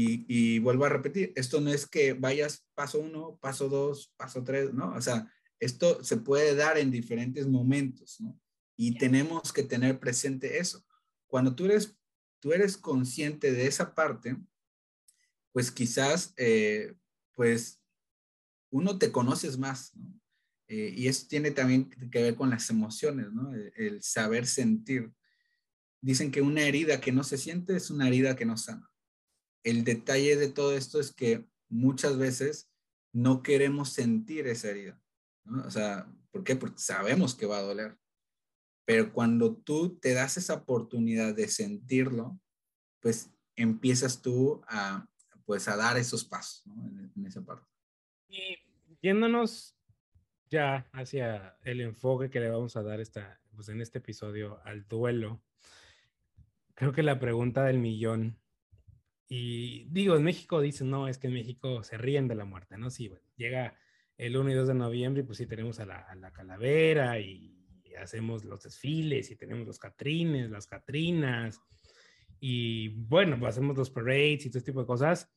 Y, 0.00 0.60
vuelvo 0.60 0.84
a 0.84 0.90
repetir, 0.90 1.32
esto 1.34 1.60
no 1.60 1.70
es 1.70 1.84
que 1.84 2.12
vayas 2.12 2.64
paso 2.74 3.00
uno, 3.00 3.36
paso 3.40 3.68
dos, 3.68 4.12
paso 4.16 4.44
tres, 4.44 4.72
¿no? 4.72 4.94
O 4.94 5.00
sea, 5.00 5.28
esto 5.58 6.04
se 6.04 6.18
puede 6.18 6.54
dar 6.54 6.78
en 6.78 6.92
diferentes 6.92 7.48
momentos, 7.48 8.20
¿no? 8.20 8.40
Y 8.76 8.96
tenemos 8.96 9.52
que 9.52 9.64
tener 9.64 9.98
presente 9.98 10.58
eso. 10.58 10.84
Cuando 11.26 11.56
tú 11.56 11.64
eres, 11.64 11.98
tú 12.38 12.52
eres 12.52 12.76
consciente 12.76 13.50
de 13.50 13.66
esa 13.66 13.92
parte, 13.92 14.36
pues 15.52 15.72
quizás, 15.72 16.32
eh, 16.36 16.94
pues, 17.34 17.82
uno 18.70 18.98
te 19.00 19.10
conoces 19.10 19.58
más, 19.58 19.96
¿no? 19.96 20.20
Eh, 20.68 20.92
y 20.94 21.08
eso 21.08 21.26
tiene 21.28 21.50
también 21.50 21.88
que 21.88 22.22
ver 22.22 22.36
con 22.36 22.50
las 22.50 22.68
emociones, 22.68 23.32
¿no? 23.32 23.52
El, 23.54 24.02
saber 24.02 24.46
sentir. 24.46 25.12
Dicen 26.00 26.30
que 26.30 26.42
una 26.42 26.62
herida 26.62 27.00
que 27.00 27.10
no 27.10 27.24
se 27.24 27.38
siente 27.38 27.74
es 27.74 27.90
una 27.90 28.06
herida 28.06 28.36
que 28.36 28.44
no 28.44 28.56
sana. 28.56 28.90
El 29.64 29.82
detalle 29.84 30.36
de 30.36 30.48
todo 30.48 30.76
esto 30.76 31.00
es 31.00 31.10
que 31.12 31.48
muchas 31.68 32.18
veces 32.18 32.70
no 33.12 33.42
queremos 33.42 33.92
sentir 33.92 34.46
esa 34.46 34.68
herida, 34.68 35.00
¿no? 35.44 35.64
O 35.64 35.70
sea, 35.70 36.06
¿por 36.30 36.44
qué? 36.44 36.54
Porque 36.54 36.78
sabemos 36.78 37.34
que 37.34 37.46
va 37.46 37.58
a 37.58 37.62
doler. 37.62 37.98
Pero 38.84 39.12
cuando 39.12 39.56
tú 39.56 39.98
te 39.98 40.14
das 40.14 40.36
esa 40.36 40.54
oportunidad 40.54 41.34
de 41.34 41.48
sentirlo, 41.48 42.40
pues 43.00 43.30
empiezas 43.56 44.22
tú 44.22 44.62
a, 44.68 45.06
pues 45.44 45.66
a 45.68 45.76
dar 45.76 45.96
esos 45.96 46.24
pasos 46.24 46.64
en, 46.66 47.26
esa 47.26 47.42
parte. 47.42 47.66
Y 48.28 48.56
yéndonos 49.02 49.77
ya 50.48 50.88
hacia 50.92 51.56
el 51.64 51.80
enfoque 51.80 52.30
que 52.30 52.40
le 52.40 52.50
vamos 52.50 52.76
a 52.76 52.82
dar 52.82 53.00
esta, 53.00 53.40
pues 53.54 53.68
en 53.68 53.80
este 53.80 53.98
episodio 53.98 54.60
al 54.64 54.86
duelo, 54.86 55.42
creo 56.74 56.92
que 56.92 57.02
la 57.02 57.18
pregunta 57.18 57.64
del 57.64 57.78
millón, 57.78 58.38
y 59.28 59.84
digo, 59.90 60.16
en 60.16 60.24
México 60.24 60.60
dicen, 60.60 60.90
no, 60.90 61.06
es 61.06 61.18
que 61.18 61.26
en 61.26 61.34
México 61.34 61.82
se 61.82 61.98
ríen 61.98 62.28
de 62.28 62.34
la 62.34 62.46
muerte, 62.46 62.78
¿no? 62.78 62.88
Sí, 62.90 63.08
bueno, 63.08 63.24
llega 63.36 63.76
el 64.16 64.36
1 64.36 64.50
y 64.50 64.54
2 64.54 64.68
de 64.68 64.74
noviembre 64.74 65.22
y 65.22 65.26
pues 65.26 65.38
sí 65.38 65.46
tenemos 65.46 65.80
a 65.80 65.86
la, 65.86 65.98
a 65.98 66.14
la 66.16 66.32
calavera 66.32 67.20
y, 67.20 67.54
hacemos 68.00 68.44
los 68.44 68.62
desfiles 68.62 69.28
y 69.32 69.34
tenemos 69.34 69.66
los 69.66 69.80
catrines, 69.80 70.50
las 70.50 70.68
catrinas 70.68 71.60
y 72.38 72.90
bueno, 72.90 73.36
pues 73.40 73.50
hacemos 73.50 73.76
los 73.76 73.90
parades 73.90 74.46
y 74.46 74.50
todo 74.50 74.58
este 74.58 74.70
tipo 74.70 74.82
de 74.82 74.86
cosas, 74.86 75.28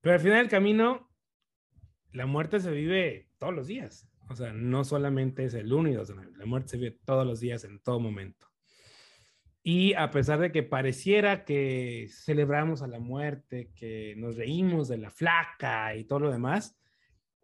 pero 0.00 0.14
al 0.14 0.20
final 0.20 0.38
del 0.38 0.48
camino, 0.48 1.12
la 2.12 2.24
muerte 2.24 2.58
se 2.58 2.70
vive 2.70 3.28
todos 3.36 3.52
los 3.54 3.66
días. 3.66 4.08
O 4.28 4.34
sea, 4.34 4.52
no 4.52 4.84
solamente 4.84 5.44
es 5.44 5.54
el 5.54 5.72
único, 5.72 6.02
la 6.36 6.46
muerte 6.46 6.70
se 6.70 6.76
vive 6.78 6.98
todos 7.04 7.26
los 7.26 7.40
días, 7.40 7.64
en 7.64 7.78
todo 7.80 8.00
momento. 8.00 8.48
Y 9.62 9.94
a 9.94 10.10
pesar 10.10 10.38
de 10.38 10.52
que 10.52 10.62
pareciera 10.62 11.44
que 11.44 12.08
celebramos 12.10 12.82
a 12.82 12.86
la 12.86 13.00
muerte, 13.00 13.72
que 13.74 14.14
nos 14.16 14.36
reímos 14.36 14.88
de 14.88 14.98
la 14.98 15.10
flaca 15.10 15.94
y 15.96 16.04
todo 16.04 16.20
lo 16.20 16.30
demás, 16.30 16.78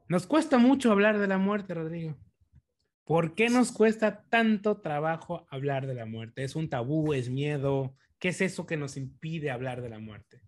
nos 0.09 0.27
cuesta 0.27 0.59
mucho 0.59 0.93
hablar 0.93 1.19
de 1.19 1.27
la 1.27 1.39
muerte, 1.39 1.75
Rodrigo. 1.75 2.17
¿Por 3.05 3.35
qué 3.35 3.49
nos 3.49 3.73
cuesta 3.73 4.25
tanto 4.29 4.81
trabajo 4.81 5.47
hablar 5.51 5.87
de 5.87 5.95
la 5.95 6.07
muerte? 6.07 6.45
¿Es 6.45 6.55
un 6.55 6.69
tabú? 6.69 7.13
¿Es 7.13 7.29
miedo? 7.29 7.97
¿Qué 8.19 8.29
es 8.29 8.41
eso 8.41 8.67
que 8.67 8.77
nos 8.77 8.97
impide 8.97 9.51
hablar 9.51 9.83
de 9.83 9.89
la 9.89 9.99
muerte? 9.99 10.43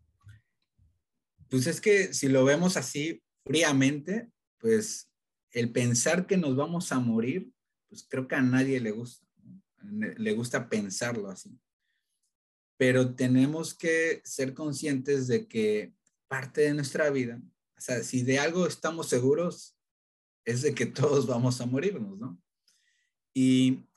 Pues 1.49 1.67
es 1.67 1.81
que 1.81 2.15
si 2.15 2.29
lo 2.29 2.45
vemos 2.45 2.77
así 2.77 3.23
fríamente, 3.45 4.31
pues 4.59 5.11
el 5.55 5.73
pensar 5.73 6.27
que 6.27 6.37
nos 6.37 6.57
vamos 6.57 6.93
a 6.93 6.99
morir, 6.99 7.51
pues 7.89 8.07
creo 8.09 8.29
que 8.29 8.35
a 8.35 8.43
nadie 8.43 8.81
le 8.81 8.91
gusta, 8.91 9.27
le 9.83 10.33
gusta 10.33 10.69
pensarlo 10.69 11.31
así. 11.31 11.59
Pero 12.77 13.15
tenemos 13.15 13.73
que 13.73 14.21
ser 14.25 14.53
conscientes 14.53 15.29
de 15.29 15.47
que 15.47 15.95
parte 16.29 16.63
de 16.63 16.75
nuestra 16.75 17.09
vida, 17.11 17.41
o 17.77 17.81
sea, 17.81 18.03
si 18.03 18.23
de 18.23 18.39
algo 18.39 18.67
estamos 18.67 19.09
seguros, 19.09 19.79
es 20.45 20.63
de 20.63 20.75
que 20.75 20.87
todos 20.87 21.27
vamos 21.27 21.61
a 21.61 21.67
morirnos, 21.67 22.19
¿no? 22.19 22.39
Y, 23.33 23.89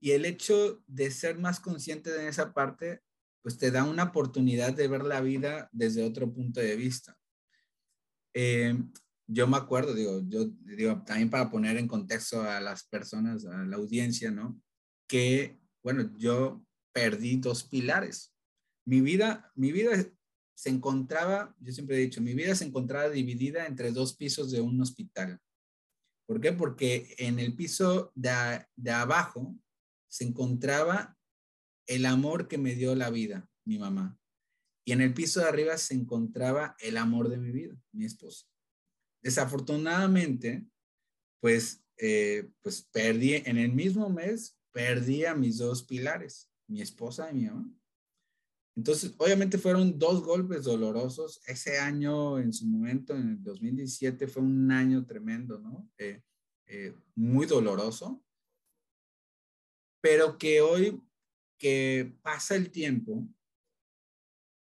y 0.00 0.12
el 0.12 0.24
hecho 0.24 0.82
de 0.86 1.10
ser 1.10 1.38
más 1.38 1.58
consciente 1.58 2.10
de 2.10 2.28
esa 2.28 2.52
parte 2.52 3.02
pues 3.42 3.56
te 3.56 3.70
da 3.70 3.84
una 3.84 4.04
oportunidad 4.04 4.74
de 4.74 4.88
ver 4.88 5.04
la 5.04 5.22
vida 5.22 5.70
desde 5.72 6.04
otro 6.04 6.30
punto 6.30 6.60
de 6.60 6.76
vista. 6.76 7.16
Eh, 8.34 8.76
yo 9.28 9.46
me 9.46 9.58
acuerdo, 9.58 9.94
digo, 9.94 10.22
yo 10.26 10.46
digo, 10.64 11.02
también 11.04 11.28
para 11.28 11.50
poner 11.50 11.76
en 11.76 11.86
contexto 11.86 12.42
a 12.42 12.60
las 12.60 12.84
personas, 12.88 13.44
a 13.44 13.62
la 13.64 13.76
audiencia, 13.76 14.30
¿no? 14.30 14.58
Que, 15.06 15.60
bueno, 15.82 16.10
yo 16.16 16.64
perdí 16.92 17.36
dos 17.36 17.62
pilares. 17.64 18.34
Mi 18.86 19.02
vida, 19.02 19.52
mi 19.54 19.70
vida 19.70 19.90
se 20.54 20.70
encontraba, 20.70 21.54
yo 21.60 21.72
siempre 21.72 21.96
he 21.96 22.00
dicho, 22.00 22.22
mi 22.22 22.32
vida 22.32 22.54
se 22.54 22.64
encontraba 22.64 23.10
dividida 23.10 23.66
entre 23.66 23.92
dos 23.92 24.16
pisos 24.16 24.50
de 24.50 24.62
un 24.62 24.80
hospital. 24.80 25.38
¿Por 26.26 26.40
qué? 26.40 26.52
Porque 26.52 27.14
en 27.18 27.38
el 27.38 27.54
piso 27.54 28.10
de, 28.14 28.64
de 28.76 28.90
abajo 28.90 29.54
se 30.08 30.24
encontraba 30.24 31.16
el 31.86 32.06
amor 32.06 32.48
que 32.48 32.56
me 32.56 32.74
dio 32.74 32.94
la 32.94 33.10
vida, 33.10 33.46
mi 33.66 33.78
mamá. 33.78 34.18
Y 34.86 34.92
en 34.92 35.02
el 35.02 35.12
piso 35.12 35.40
de 35.40 35.48
arriba 35.48 35.76
se 35.76 35.92
encontraba 35.92 36.74
el 36.80 36.96
amor 36.96 37.28
de 37.28 37.36
mi 37.36 37.50
vida, 37.50 37.76
mi 37.92 38.06
esposa. 38.06 38.46
Desafortunadamente, 39.22 40.66
pues, 41.40 41.84
eh, 41.96 42.50
pues 42.62 42.82
perdí, 42.92 43.34
en 43.34 43.58
el 43.58 43.72
mismo 43.72 44.08
mes, 44.08 44.56
perdí 44.72 45.24
a 45.24 45.34
mis 45.34 45.58
dos 45.58 45.82
pilares, 45.82 46.50
mi 46.68 46.80
esposa 46.80 47.30
y 47.30 47.34
mi 47.34 47.46
mamá. 47.46 47.68
Entonces, 48.76 49.12
obviamente 49.18 49.58
fueron 49.58 49.98
dos 49.98 50.22
golpes 50.22 50.62
dolorosos. 50.62 51.42
Ese 51.46 51.78
año, 51.78 52.38
en 52.38 52.52
su 52.52 52.64
momento, 52.66 53.16
en 53.16 53.30
el 53.30 53.42
2017, 53.42 54.28
fue 54.28 54.42
un 54.42 54.70
año 54.70 55.04
tremendo, 55.04 55.58
¿no? 55.58 55.90
Eh, 55.98 56.22
eh, 56.66 56.94
muy 57.16 57.46
doloroso, 57.46 58.22
pero 60.00 60.38
que 60.38 60.60
hoy 60.60 61.02
que 61.58 62.16
pasa 62.22 62.54
el 62.54 62.70
tiempo, 62.70 63.26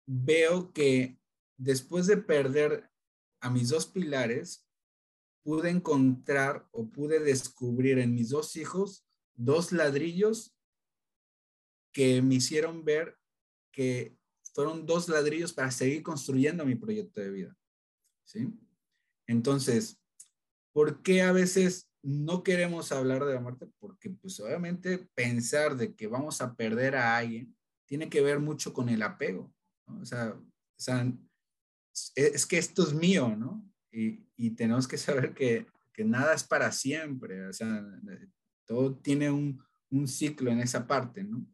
veo 0.06 0.72
que 0.72 1.18
después 1.58 2.06
de 2.06 2.16
perder 2.16 2.88
a 3.44 3.50
mis 3.50 3.68
dos 3.68 3.86
pilares, 3.86 4.66
pude 5.42 5.68
encontrar 5.68 6.66
o 6.72 6.90
pude 6.90 7.20
descubrir 7.20 7.98
en 7.98 8.14
mis 8.14 8.30
dos 8.30 8.56
hijos 8.56 9.06
dos 9.34 9.70
ladrillos 9.70 10.56
que 11.92 12.22
me 12.22 12.36
hicieron 12.36 12.86
ver 12.86 13.18
que 13.70 14.16
fueron 14.54 14.86
dos 14.86 15.10
ladrillos 15.10 15.52
para 15.52 15.70
seguir 15.70 16.02
construyendo 16.02 16.64
mi 16.64 16.74
proyecto 16.74 17.20
de 17.20 17.30
vida. 17.30 17.56
¿Sí? 18.24 18.48
Entonces, 19.26 20.00
¿por 20.72 21.02
qué 21.02 21.20
a 21.20 21.32
veces 21.32 21.90
no 22.02 22.42
queremos 22.44 22.92
hablar 22.92 23.26
de 23.26 23.34
la 23.34 23.40
muerte? 23.40 23.66
Porque 23.78 24.08
pues 24.08 24.40
obviamente 24.40 25.10
pensar 25.14 25.76
de 25.76 25.94
que 25.94 26.06
vamos 26.06 26.40
a 26.40 26.54
perder 26.54 26.96
a 26.96 27.18
alguien 27.18 27.54
tiene 27.84 28.08
que 28.08 28.22
ver 28.22 28.38
mucho 28.38 28.72
con 28.72 28.88
el 28.88 29.02
apego. 29.02 29.52
O, 30.00 30.06
sea, 30.06 30.34
es 32.14 32.46
que 32.46 32.58
esto 32.58 32.82
es 32.82 32.94
mío, 32.94 33.34
¿no? 33.36 33.64
Y, 33.92 34.26
y 34.36 34.50
tenemos 34.50 34.88
que 34.88 34.98
saber 34.98 35.34
que, 35.34 35.66
que, 35.92 36.04
nada 36.04 36.34
es 36.34 36.44
para 36.44 36.72
siempre. 36.72 37.46
O 37.46 37.52
sea, 37.52 37.84
todo 38.64 38.96
tiene 38.96 39.30
un, 39.30 39.62
un 39.90 40.08
ciclo 40.08 40.50
en 40.50 40.60
esa 40.60 40.86
parte, 40.86 41.22
¿no? 41.22 41.46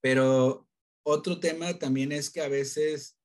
Pero 0.00 0.68
otro 1.02 1.38
tema 1.40 1.78
también 1.78 2.12
es 2.12 2.30
que 2.30 2.40
a 2.40 2.48
veces 2.48 3.18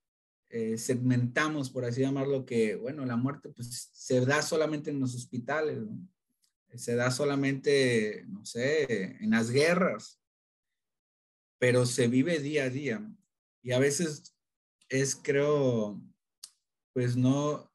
eh, 0.49 0.77
segmentamos, 0.77 1.69
por 1.69 1.85
así 1.85 2.01
llamarlo, 2.01 2.45
que, 2.45 2.75
bueno, 2.75 3.05
la 3.05 3.15
muerte 3.15 3.49
pues, 3.49 3.89
se 3.93 4.25
da 4.25 4.41
solamente 4.41 4.89
en 4.89 4.99
los 4.99 5.15
hospitales, 5.15 5.79
se 6.75 6.95
da 6.95 7.09
solamente, 7.11 8.25
no 8.27 8.45
sé, 8.45 9.17
en 9.21 9.29
las 9.31 9.49
guerras, 9.49 10.21
pero 11.57 11.85
se 11.85 12.07
vive 12.07 12.39
día 12.39 12.65
a 12.65 12.69
día. 12.69 13.15
Y 13.61 13.71
a 13.71 13.79
veces 13.79 14.35
es, 14.91 15.15
creo, 15.15 15.99
pues 16.93 17.15
no, 17.15 17.71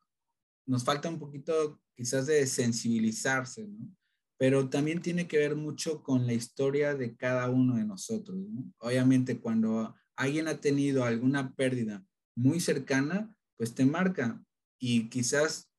nos 0.67 0.85
falta 0.85 1.09
un 1.09 1.19
poquito 1.19 1.81
quizás 1.97 2.27
de 2.27 2.47
sensibilizarse, 2.47 3.67
¿no? 3.67 3.91
Pero 4.39 4.69
también 4.69 5.01
tiene 5.01 5.27
que 5.27 5.39
ver 5.39 5.57
mucho 5.57 6.03
con 6.03 6.27
la 6.27 6.35
historia 6.35 6.95
de 6.95 7.17
cada 7.17 7.49
uno 7.49 7.77
de 7.77 7.85
nosotros, 7.85 8.37
¿no? 8.37 8.71
Obviamente 8.79 9.41
cuando 9.41 9.95
alguien 10.15 10.47
ha 10.47 10.61
tenido 10.61 11.05
alguna 11.05 11.55
pérdida 11.55 12.05
muy 12.37 12.61
cercana, 12.61 13.35
pues 13.57 13.75
te 13.75 13.87
marca 13.87 14.45
y 14.79 15.09
quizás 15.09 15.73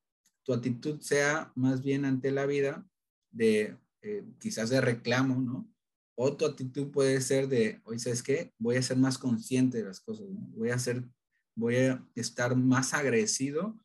tu 0.44 0.54
actitud 0.54 1.00
sea 1.02 1.52
más 1.56 1.84
bien 1.84 2.04
ante 2.04 2.32
la 2.32 2.48
vida 2.48 2.84
de 3.32 3.78
eh, 4.02 4.26
quizás 4.40 4.70
de 4.72 4.82
reclamo, 4.82 5.40
¿no? 5.40 5.72
O 6.16 6.36
tu 6.36 6.46
actitud 6.46 6.90
puede 6.90 7.22
ser 7.22 7.48
de, 7.48 7.80
oye, 7.84 8.00
¿sabes 8.00 8.24
qué? 8.24 8.54
Voy 8.58 8.78
a 8.78 8.82
ser 8.82 8.98
más 8.98 9.20
consciente 9.20 9.78
de 9.78 9.84
las 9.84 10.00
cosas, 10.00 10.28
¿no? 10.30 10.40
Voy 10.56 10.72
a 10.72 10.80
ser, 10.80 11.08
voy 11.58 11.76
a 11.76 12.08
estar 12.16 12.56
más 12.56 12.94
agradecido 12.94 13.76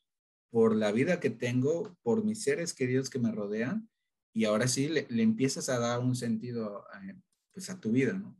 por 0.50 0.76
la 0.76 0.92
vida 0.92 1.18
que 1.18 1.30
tengo, 1.30 1.96
por 2.02 2.22
mis 2.22 2.42
seres 2.42 2.74
queridos 2.74 3.08
que 3.08 3.18
me 3.18 3.32
rodean, 3.32 3.88
y 4.34 4.44
ahora 4.44 4.68
sí 4.68 4.88
le, 4.88 5.06
empiezas 5.22 5.68
a 5.68 5.78
dar 5.78 6.00
un 6.00 6.14
sentido 6.14 6.86
eh, 7.02 7.14
pues 7.50 7.70
a 7.70 7.80
tu 7.80 7.90
vida, 7.90 8.12
¿no? 8.12 8.36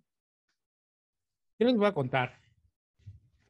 Yo 1.58 1.66
les 1.66 1.76
voy 1.76 1.86
a 1.86 1.94
contar 1.94 2.40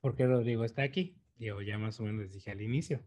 por 0.00 0.14
qué 0.14 0.26
Rodrigo 0.26 0.64
está 0.64 0.82
aquí. 0.82 1.16
Yo 1.38 1.60
ya 1.62 1.78
más 1.78 1.98
o 1.98 2.04
menos 2.04 2.22
les 2.22 2.32
dije 2.32 2.50
al 2.50 2.60
inicio. 2.60 3.04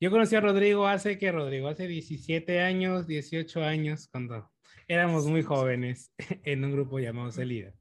Yo 0.00 0.10
conocí 0.10 0.34
a 0.34 0.40
Rodrigo 0.40 0.86
hace 0.86 1.18
que 1.18 1.30
Rodrigo, 1.30 1.68
hace 1.68 1.86
17 1.86 2.60
años, 2.60 3.06
18 3.06 3.62
años, 3.62 4.08
cuando 4.08 4.50
éramos 4.88 5.26
muy 5.26 5.42
jóvenes 5.42 6.12
en 6.44 6.64
un 6.64 6.72
grupo 6.72 6.98
llamado 6.98 7.30
Celida. 7.30 7.72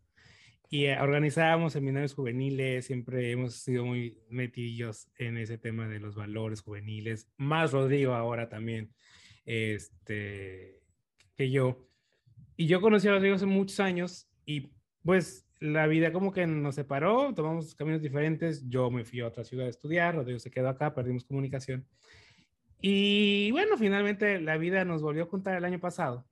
Y 0.74 0.88
eh, 0.88 0.98
organizábamos 1.00 1.74
seminarios 1.74 2.16
juveniles, 2.16 2.88
siempre 2.88 3.30
hemos 3.30 3.58
sido 3.58 3.86
muy 3.86 4.18
metidillos 4.28 5.08
en 5.20 5.38
ese 5.38 5.60
tema 5.60 5.88
de 5.88 6.00
los 6.00 6.16
valores 6.16 6.62
juveniles, 6.62 7.30
más 7.38 7.74
Rodrigo 7.74 8.16
ahora 8.16 8.50
también, 8.50 8.92
este, 9.46 10.82
que 11.36 11.52
yo. 11.52 11.88
Y 12.58 12.66
yo 12.66 12.82
conocí 12.82 13.08
a 13.08 13.12
Rodrigo 13.12 13.36
hace 13.36 13.46
muchos 13.46 13.80
años 13.82 14.28
y 14.48 14.72
pues 15.04 15.48
la 15.60 15.86
vida 15.86 16.12
como 16.12 16.32
que 16.32 16.48
nos 16.48 16.74
separó, 16.74 17.36
tomamos 17.36 17.76
caminos 17.76 18.02
diferentes, 18.02 18.68
yo 18.68 18.90
me 18.90 19.06
fui 19.06 19.20
a 19.20 19.28
otra 19.28 19.44
ciudad 19.44 19.68
a 19.68 19.70
estudiar, 19.70 20.16
Rodrigo 20.16 20.40
se 20.40 20.50
quedó 20.50 20.70
acá, 20.70 20.96
perdimos 20.96 21.24
comunicación. 21.24 21.86
Y 22.82 23.52
bueno, 23.52 23.78
finalmente 23.78 24.42
la 24.42 24.58
vida 24.58 24.86
nos 24.86 25.04
volvió 25.04 25.22
a 25.22 25.28
juntar 25.28 25.56
el 25.56 25.66
año 25.66 25.80
pasado. 25.80 26.26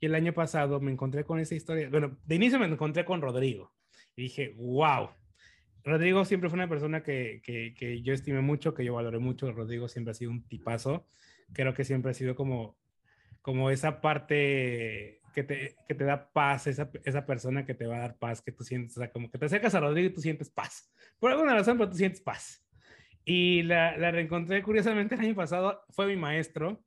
Y 0.00 0.06
el 0.06 0.14
año 0.14 0.32
pasado 0.32 0.80
me 0.80 0.92
encontré 0.92 1.24
con 1.24 1.38
esa 1.38 1.54
historia. 1.54 1.88
Bueno, 1.88 2.18
de 2.24 2.34
inicio 2.34 2.58
me 2.58 2.66
encontré 2.66 3.04
con 3.04 3.20
Rodrigo. 3.20 3.72
Y 4.16 4.22
dije, 4.22 4.54
wow. 4.56 5.10
Rodrigo 5.84 6.24
siempre 6.24 6.48
fue 6.48 6.56
una 6.56 6.68
persona 6.68 7.02
que, 7.02 7.40
que, 7.44 7.74
que 7.74 8.02
yo 8.02 8.12
estimé 8.14 8.40
mucho, 8.40 8.74
que 8.74 8.84
yo 8.84 8.94
valoré 8.94 9.18
mucho. 9.18 9.52
Rodrigo 9.52 9.88
siempre 9.88 10.12
ha 10.12 10.14
sido 10.14 10.30
un 10.30 10.46
tipazo. 10.46 11.06
Creo 11.52 11.74
que 11.74 11.84
siempre 11.84 12.10
ha 12.10 12.14
sido 12.14 12.34
como, 12.34 12.76
como 13.42 13.70
esa 13.70 14.00
parte 14.00 15.20
que 15.34 15.42
te, 15.42 15.76
que 15.86 15.94
te 15.94 16.04
da 16.04 16.30
paz, 16.32 16.66
esa, 16.66 16.90
esa 17.04 17.26
persona 17.26 17.66
que 17.66 17.74
te 17.74 17.86
va 17.86 17.96
a 17.96 18.00
dar 18.00 18.16
paz, 18.16 18.40
que 18.40 18.52
tú 18.52 18.64
sientes, 18.64 18.96
o 18.96 19.00
sea, 19.00 19.10
como 19.10 19.30
que 19.30 19.36
te 19.36 19.46
acercas 19.46 19.74
a 19.74 19.80
Rodrigo 19.80 20.08
y 20.08 20.14
tú 20.14 20.20
sientes 20.20 20.48
paz. 20.48 20.90
Por 21.18 21.32
alguna 21.32 21.54
razón, 21.54 21.76
pero 21.76 21.90
tú 21.90 21.96
sientes 21.96 22.20
paz. 22.20 22.64
Y 23.24 23.62
la, 23.62 23.96
la 23.98 24.10
reencontré 24.10 24.62
curiosamente 24.62 25.16
el 25.16 25.20
año 25.20 25.34
pasado, 25.34 25.82
fue 25.90 26.06
mi 26.06 26.16
maestro 26.16 26.82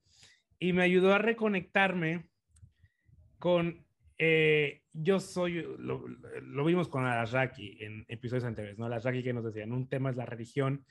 y 0.60 0.74
me 0.74 0.84
ayudó 0.84 1.14
a 1.14 1.20
reconectarme 1.20 2.30
con, 3.40 3.86
eh, 4.18 4.82
yo 4.94 5.20
soy, 5.20 5.64
lo, 5.78 6.06
lo, 6.42 6.66
vimos 6.66 6.88
con 6.88 7.06
Alasraki 7.06 7.78
en 7.82 8.06
episodios 8.08 8.46
anteriores, 8.46 8.80
¿no? 8.80 8.86
Alasraki 8.86 9.24
que 9.24 9.34
nos 9.34 9.46
decían, 9.46 9.72
un 9.72 9.88
tema 9.88 10.10
es 10.10 10.16
la 10.16 10.26
religión 10.26 10.86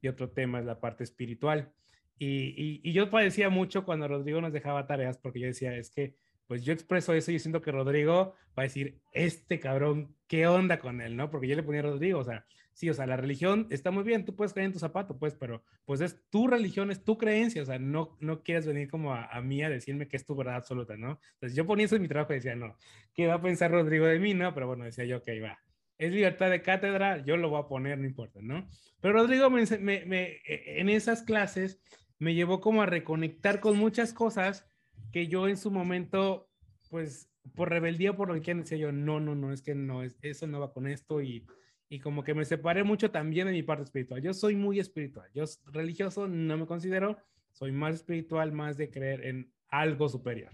y 0.00 0.08
otro 0.08 0.30
tema 0.30 0.60
es 0.60 0.66
la 0.66 0.80
parte 0.80 1.04
espiritual. 1.04 1.72
Y, 2.18 2.54
y, 2.56 2.80
y, 2.82 2.92
yo 2.92 3.10
padecía 3.10 3.48
mucho 3.48 3.84
cuando 3.84 4.06
Rodrigo 4.06 4.40
nos 4.40 4.52
dejaba 4.52 4.86
tareas 4.86 5.18
porque 5.18 5.40
yo 5.40 5.46
decía, 5.46 5.74
es 5.76 5.90
que 5.90 6.16
pues 6.46 6.64
yo 6.64 6.72
expreso 6.72 7.14
eso 7.14 7.30
y 7.30 7.38
siento 7.38 7.62
que 7.62 7.70
Rodrigo 7.70 8.34
va 8.58 8.62
a 8.62 8.62
decir, 8.62 9.00
este 9.12 9.60
cabrón, 9.60 10.16
¿qué 10.26 10.48
onda 10.48 10.80
con 10.80 11.00
él? 11.00 11.16
¿No? 11.16 11.30
Porque 11.30 11.46
yo 11.46 11.54
le 11.54 11.62
ponía 11.62 11.80
a 11.80 11.84
Rodrigo, 11.84 12.18
o 12.18 12.24
sea, 12.24 12.44
sí, 12.80 12.88
o 12.88 12.94
sea, 12.94 13.06
la 13.06 13.18
religión 13.18 13.66
está 13.68 13.90
muy 13.90 14.04
bien, 14.04 14.24
tú 14.24 14.34
puedes 14.34 14.54
creer 14.54 14.68
en 14.68 14.72
tu 14.72 14.78
zapato, 14.78 15.18
pues, 15.18 15.34
pero 15.34 15.62
pues 15.84 16.00
es 16.00 16.18
tu 16.30 16.48
religión, 16.48 16.90
es 16.90 17.04
tu 17.04 17.18
creencia, 17.18 17.60
o 17.60 17.66
sea, 17.66 17.78
no, 17.78 18.16
no 18.20 18.42
quieres 18.42 18.66
venir 18.66 18.88
como 18.88 19.12
a, 19.12 19.38
mí 19.42 19.62
a 19.62 19.68
decirme 19.68 20.08
que 20.08 20.16
es 20.16 20.24
tu 20.24 20.34
verdad 20.34 20.54
absoluta, 20.54 20.96
¿no? 20.96 21.20
Entonces 21.34 21.54
yo 21.54 21.66
ponía 21.66 21.84
eso 21.84 21.96
en 21.96 22.02
mi 22.02 22.08
trabajo 22.08 22.32
y 22.32 22.36
decía, 22.36 22.56
no, 22.56 22.74
¿qué 23.12 23.26
va 23.26 23.34
a 23.34 23.42
pensar 23.42 23.70
Rodrigo 23.70 24.06
de 24.06 24.18
mí? 24.18 24.32
No, 24.32 24.54
pero 24.54 24.66
bueno, 24.66 24.86
decía 24.86 25.04
yo, 25.04 25.18
ok, 25.18 25.28
va. 25.44 25.58
Es 25.98 26.10
libertad 26.10 26.48
de 26.48 26.62
cátedra, 26.62 27.22
yo 27.22 27.36
lo 27.36 27.50
voy 27.50 27.60
a 27.60 27.68
poner, 27.68 27.98
no 27.98 28.06
importa, 28.06 28.40
¿no? 28.40 28.66
Pero 29.02 29.12
Rodrigo 29.12 29.50
me, 29.50 29.66
me, 29.78 30.06
me, 30.06 30.22
e, 30.46 30.80
en 30.80 30.88
esas 30.88 31.22
clases 31.22 31.82
me 32.18 32.32
llevó 32.32 32.62
como 32.62 32.80
a 32.80 32.86
reconectar 32.86 33.60
con 33.60 33.76
muchas 33.76 34.14
cosas 34.14 34.66
que 35.12 35.26
yo 35.26 35.48
en 35.48 35.58
su 35.58 35.70
momento, 35.70 36.48
pues 36.88 37.30
por 37.54 37.68
rebeldía, 37.68 38.16
por 38.16 38.28
lo 38.28 38.34
que 38.34 38.40
quieran, 38.40 38.62
decía 38.62 38.78
yo, 38.78 38.90
no, 38.90 39.20
no, 39.20 39.34
no, 39.34 39.52
es 39.52 39.60
que 39.60 39.74
no, 39.74 40.02
es, 40.02 40.16
eso 40.22 40.46
no 40.46 40.60
va 40.60 40.72
con 40.72 40.86
esto 40.86 41.20
y, 41.20 41.44
y 41.92 41.98
como 41.98 42.22
que 42.22 42.34
me 42.34 42.44
separé 42.44 42.84
mucho 42.84 43.10
también 43.10 43.48
de 43.48 43.52
mi 43.52 43.64
parte 43.64 43.82
espiritual. 43.82 44.22
Yo 44.22 44.32
soy 44.32 44.54
muy 44.54 44.78
espiritual, 44.78 45.28
yo 45.34 45.44
religioso 45.66 46.28
no 46.28 46.56
me 46.56 46.64
considero, 46.64 47.18
soy 47.50 47.72
más 47.72 47.96
espiritual, 47.96 48.52
más 48.52 48.76
de 48.76 48.90
creer 48.90 49.26
en 49.26 49.52
algo 49.68 50.08
superior. 50.08 50.52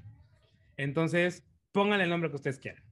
Entonces, 0.79 1.47
pónganle 1.73 2.05
el 2.05 2.11
nombre 2.11 2.31
que 2.31 2.37
ustedes 2.37 2.59
quieran. 2.59 2.83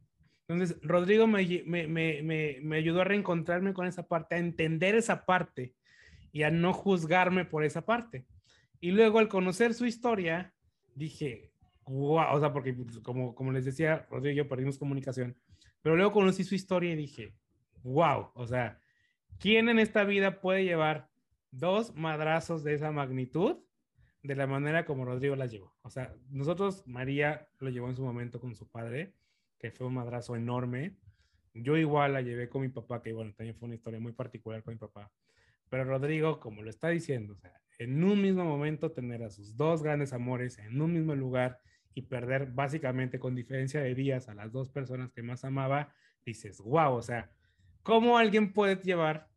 Entonces, 0.47 0.79
Rodrigo 0.83 1.27
me, 1.27 1.63
me, 1.65 1.87
me, 1.89 2.61
me, 2.63 2.77
ayudó 2.77 3.01
a 3.01 3.05
reencontrarme 3.05 3.73
con 3.73 3.87
esa 3.87 4.07
parte, 4.07 4.35
a 4.35 4.39
entender 4.39 4.95
esa 4.95 5.25
parte 5.25 5.75
y 6.31 6.43
a 6.43 6.51
no 6.51 6.75
juzgarme 6.75 7.47
por 7.47 7.65
esa 7.65 7.87
parte. 7.87 8.27
Y 8.79 8.91
luego 8.91 9.21
al 9.21 9.29
conocer 9.29 9.73
su 9.73 9.87
historia, 9.87 10.53
dije, 10.95 11.51
wow, 11.87 12.27
o 12.35 12.41
sea, 12.41 12.53
porque 12.53 12.75
pues, 12.75 12.99
como, 12.99 13.35
como 13.35 13.53
les 13.53 13.65
decía, 13.65 14.07
Rodrigo 14.11 14.35
y 14.35 14.37
yo 14.37 14.49
perdimos 14.49 14.77
comunicación, 14.77 15.35
pero 15.81 15.97
luego 15.97 16.13
conocí 16.13 16.45
su 16.45 16.55
historia 16.55 16.93
y 16.93 16.97
dije, 16.97 17.35
wow, 17.85 18.31
o 18.35 18.47
sea, 18.47 18.81
¿quién 19.39 19.69
en 19.69 19.79
esta 19.79 20.05
vida 20.05 20.41
puede 20.41 20.65
llevar 20.65 21.09
dos 21.51 21.95
madrazos 21.95 22.65
de 22.65 22.75
esa 22.75 22.91
magnitud 22.91 23.59
de 24.23 24.35
la 24.35 24.47
manera 24.47 24.85
como 24.85 25.05
Rodrigo 25.05 25.37
las 25.37 25.53
llevó? 25.53 25.77
O 25.83 25.91
sea, 25.91 26.13
nosotros, 26.31 26.83
María 26.87 27.47
lo 27.61 27.71
llevó 27.71 27.89
en 27.89 27.97
su 27.97 28.03
momento 28.03 28.41
con 28.41 28.57
su 28.57 28.69
padre, 28.69 29.15
que 29.59 29.71
fue 29.71 29.87
un 29.87 29.95
madrazo 29.95 30.35
enorme. 30.35 30.97
Yo 31.53 31.77
igual 31.77 32.15
la 32.15 32.23
llevé 32.23 32.49
con 32.49 32.63
mi 32.63 32.69
papá, 32.69 33.03
que 33.03 33.13
bueno, 33.13 33.33
también 33.35 33.55
fue 33.55 33.67
una 33.67 33.77
historia 33.77 34.01
muy 34.01 34.13
particular 34.13 34.63
con 34.63 34.75
mi 34.75 34.79
papá. 34.79 35.13
Pero 35.69 35.85
Rodrigo, 35.85 36.41
como 36.41 36.63
lo 36.63 36.71
está 36.71 36.89
diciendo, 36.89 37.35
o 37.35 37.37
sea, 37.37 37.53
en 37.79 38.03
un 38.03 38.21
mismo 38.21 38.45
momento 38.45 38.93
tener 38.93 39.23
a 39.23 39.31
sus 39.31 39.57
dos 39.57 39.83
grandes 39.83 40.13
amores 40.13 40.59
en 40.59 40.81
un 40.81 40.93
mismo 40.93 41.15
lugar 41.15 41.61
y 41.95 42.03
perder 42.03 42.47
básicamente 42.47 43.19
con 43.19 43.35
diferencia 43.35 43.81
de 43.81 43.95
días 43.95 44.29
a 44.29 44.35
las 44.35 44.53
dos 44.53 44.71
personas 44.71 45.13
que 45.13 45.23
más 45.23 45.45
amaba, 45.45 45.93
dices, 46.25 46.61
wow, 46.61 46.95
o 46.95 47.03
sea, 47.03 47.31
¿cómo 47.85 48.19
alguien 48.19 48.53
puede 48.53 48.75
llevar 48.83 49.31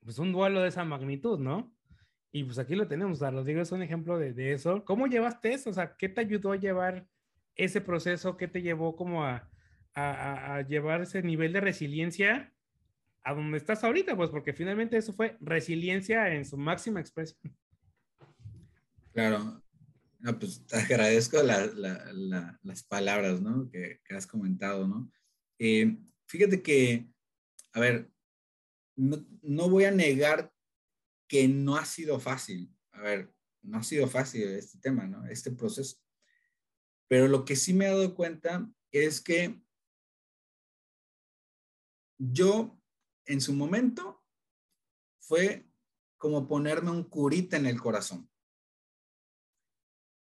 pues 0.00 0.18
un 0.18 0.32
duelo 0.32 0.60
de 0.60 0.68
esa 0.68 0.84
magnitud, 0.84 1.38
no? 1.38 1.72
Y 2.32 2.42
pues 2.42 2.58
aquí 2.58 2.74
lo 2.74 2.88
tenemos, 2.88 3.18
o 3.18 3.20
sea, 3.20 3.30
Rodrigo 3.30 3.60
es 3.60 3.70
un 3.70 3.82
ejemplo 3.82 4.18
de, 4.18 4.32
de, 4.32 4.52
eso. 4.54 4.84
¿Cómo 4.84 5.06
llevaste 5.06 5.52
eso? 5.52 5.70
O 5.70 5.72
sea, 5.72 5.96
¿qué 5.96 6.08
te 6.08 6.22
ayudó 6.22 6.50
a 6.50 6.56
llevar 6.56 7.06
ese 7.54 7.80
proceso? 7.80 8.36
¿Qué 8.36 8.48
te 8.48 8.62
llevó 8.62 8.96
como 8.96 9.24
a, 9.24 9.48
a, 9.94 10.56
a 10.56 10.62
llevar 10.62 11.02
ese 11.02 11.22
nivel 11.22 11.52
de 11.52 11.60
resiliencia 11.60 12.52
a 13.22 13.34
donde 13.34 13.58
estás 13.58 13.84
ahorita? 13.84 14.16
Pues 14.16 14.30
porque 14.30 14.52
finalmente 14.52 14.96
eso 14.96 15.12
fue 15.12 15.36
resiliencia 15.40 16.34
en 16.34 16.44
su 16.44 16.56
máxima 16.56 16.98
expresión. 16.98 17.54
Claro, 19.12 19.62
pues 20.38 20.66
te 20.66 20.76
agradezco 20.76 21.42
las 21.42 22.82
palabras, 22.84 23.40
¿no? 23.40 23.68
Que, 23.70 24.00
has 24.10 24.26
comentado, 24.26 24.86
¿no? 24.86 25.10
Eh, 25.58 25.98
fíjate 26.26 26.62
que, 26.62 27.08
a 27.72 27.80
ver, 27.80 28.10
no, 28.96 29.24
no, 29.42 29.68
voy 29.68 29.84
a 29.84 29.90
negar 29.90 30.52
que 31.28 31.48
no 31.48 31.76
ha 31.76 31.84
sido 31.84 32.20
fácil. 32.20 32.74
A 32.92 33.00
ver, 33.00 33.34
no 33.62 33.78
ha 33.78 33.82
sido 33.82 34.06
fácil 34.08 34.48
este 34.48 34.78
tema, 34.78 35.06
¿no? 35.06 35.26
Este 35.26 35.50
proceso. 35.50 35.96
Pero 37.08 37.28
lo 37.28 37.44
que 37.44 37.56
sí 37.56 37.72
me 37.72 37.86
he 37.86 37.88
dado 37.88 38.14
cuenta 38.14 38.70
es 38.90 39.20
que 39.20 39.62
yo 42.18 42.78
en 43.26 43.40
su 43.40 43.54
momento 43.54 44.22
fue 45.20 45.68
como 46.18 46.46
ponerme 46.46 46.90
un 46.90 47.04
curita 47.04 47.56
en 47.56 47.66
el 47.66 47.80
corazón. 47.80 48.30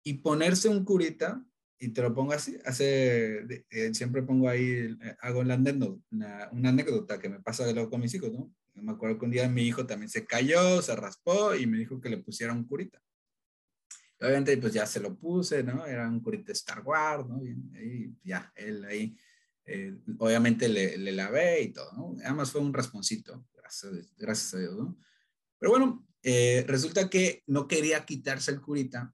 Y 0.05 0.15
ponerse 0.15 0.69
un 0.69 0.83
curita, 0.85 1.45
y 1.83 1.89
te 1.89 2.01
lo 2.01 2.13
pongo 2.13 2.31
así, 2.31 2.57
hace, 2.63 3.65
eh, 3.69 3.93
siempre 3.93 4.23
pongo 4.23 4.47
ahí, 4.47 4.97
eh, 5.01 5.17
hago 5.19 5.43
la 5.43 5.55
una, 5.55 6.49
una, 6.51 6.69
anécdota 6.69 7.19
que 7.19 7.27
me 7.27 7.41
pasa 7.41 7.65
de 7.65 7.73
luego 7.73 7.89
con 7.89 7.99
mis 7.99 8.13
hijos, 8.13 8.31
¿no? 8.31 8.53
Me 8.75 8.93
acuerdo 8.93 9.19
que 9.19 9.25
un 9.25 9.31
día 9.31 9.49
mi 9.49 9.63
hijo 9.63 9.85
también 9.85 10.09
se 10.09 10.25
cayó, 10.25 10.81
se 10.81 10.95
raspó 10.95 11.53
y 11.55 11.67
me 11.67 11.77
dijo 11.77 11.99
que 11.99 12.07
le 12.07 12.19
pusiera 12.19 12.53
un 12.53 12.65
curita. 12.65 13.01
obviamente, 14.21 14.55
pues 14.57 14.71
ya 14.71 14.85
se 14.85 15.01
lo 15.01 15.17
puse, 15.17 15.61
¿no? 15.61 15.85
Era 15.85 16.07
un 16.07 16.21
curita 16.21 16.53
Star 16.53 16.81
Wars, 16.85 17.27
¿no? 17.27 17.41
Y, 17.43 18.15
ya, 18.23 18.49
él 18.55 18.85
ahí, 18.85 19.17
eh, 19.65 19.97
obviamente 20.19 20.69
le, 20.69 20.97
le, 20.97 21.11
lavé 21.11 21.63
y 21.63 21.73
todo, 21.73 21.91
¿no? 21.91 22.15
Además 22.23 22.49
fue 22.49 22.61
un 22.61 22.73
rasponcito, 22.73 23.45
gracias, 23.53 24.13
gracias 24.15 24.53
a 24.53 24.59
Dios, 24.59 24.77
¿no? 24.77 24.97
Pero 25.59 25.71
bueno, 25.71 26.07
resulta 26.65 27.09
que 27.09 27.43
no 27.47 27.67
quería 27.67 28.05
quitarse 28.05 28.51
el 28.51 28.61
curita 28.61 29.13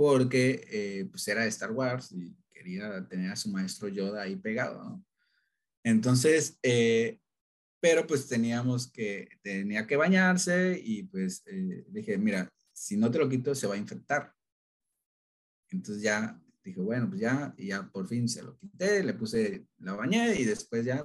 porque 0.00 0.66
eh, 0.70 1.04
pues 1.10 1.28
era 1.28 1.42
de 1.42 1.48
Star 1.48 1.72
Wars 1.72 2.10
y 2.12 2.34
quería 2.50 3.06
tener 3.06 3.30
a 3.30 3.36
su 3.36 3.50
maestro 3.50 3.86
Yoda 3.86 4.22
ahí 4.22 4.34
pegado, 4.34 4.82
¿no? 4.82 5.04
Entonces, 5.84 6.58
eh, 6.62 7.20
pero 7.80 8.06
pues 8.06 8.26
teníamos 8.26 8.90
que, 8.90 9.28
tenía 9.42 9.86
que 9.86 9.98
bañarse 9.98 10.80
y 10.82 11.02
pues 11.02 11.42
eh, 11.48 11.84
dije, 11.90 12.16
mira, 12.16 12.48
si 12.72 12.96
no 12.96 13.10
te 13.10 13.18
lo 13.18 13.28
quito 13.28 13.54
se 13.54 13.66
va 13.66 13.74
a 13.74 13.76
infectar. 13.76 14.32
Entonces 15.68 16.02
ya 16.02 16.40
dije, 16.64 16.80
bueno, 16.80 17.06
pues 17.10 17.20
ya, 17.20 17.54
y 17.58 17.66
ya 17.66 17.86
por 17.86 18.08
fin 18.08 18.26
se 18.26 18.42
lo 18.42 18.56
quité, 18.56 19.04
le 19.04 19.12
puse, 19.12 19.66
la 19.80 19.92
bañé 19.92 20.34
y 20.40 20.44
después 20.44 20.82
ya 20.82 21.04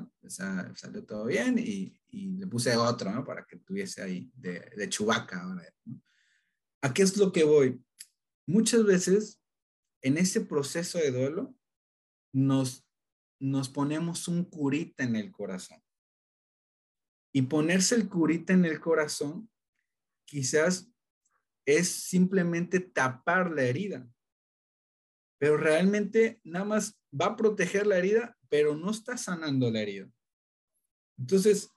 salió 0.74 1.04
todo 1.04 1.26
bien 1.26 1.60
y, 1.60 2.00
y, 2.08 2.38
le 2.38 2.48
puse 2.48 2.78
otro, 2.78 3.12
¿no? 3.12 3.26
Para 3.26 3.44
que 3.46 3.58
tuviese 3.58 4.02
ahí 4.02 4.32
de, 4.34 4.72
de 4.78 4.88
chubaca 4.88 5.44
¿no? 5.44 5.62
¿A 6.82 6.94
qué 6.94 7.02
es 7.02 7.18
lo 7.18 7.34
que 7.34 7.44
voy? 7.44 7.82
Muchas 8.48 8.86
veces 8.86 9.42
en 10.02 10.18
ese 10.18 10.42
proceso 10.42 10.98
de 10.98 11.12
duelo 11.12 11.56
nos, 12.34 12.86
nos 13.40 13.70
ponemos 13.70 14.28
un 14.28 14.44
curita 14.44 15.04
en 15.04 15.16
el 15.16 15.32
corazón. 15.32 15.82
Y 17.34 17.44
ponerse 17.44 17.96
el 17.96 18.08
curita 18.08 18.54
en 18.54 18.66
el 18.66 18.80
corazón 18.80 19.50
quizás 20.26 20.92
es 21.66 21.90
simplemente 21.90 22.80
tapar 22.80 23.52
la 23.52 23.64
herida. 23.64 24.08
Pero 25.40 25.58
realmente 25.58 26.40
nada 26.44 26.66
más 26.66 27.00
va 27.20 27.28
a 27.28 27.36
proteger 27.36 27.88
la 27.88 27.98
herida, 27.98 28.38
pero 28.50 28.76
no 28.76 28.92
está 28.92 29.18
sanando 29.18 29.70
la 29.72 29.82
herida. 29.82 30.10
Entonces, 31.18 31.72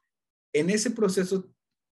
en 0.53 0.71
ese 0.71 0.91
proceso, 0.91 1.51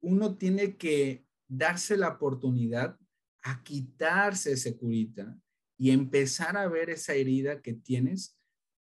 uno 0.02 0.36
tiene 0.36 0.76
que 0.76 1.26
darse 1.48 1.96
la 1.96 2.08
oportunidad 2.08 2.99
a 3.42 3.62
quitarse 3.62 4.52
ese 4.52 4.76
curita 4.76 5.38
y 5.78 5.90
empezar 5.90 6.56
a 6.56 6.68
ver 6.68 6.90
esa 6.90 7.14
herida 7.14 7.62
que 7.62 7.72
tienes 7.72 8.38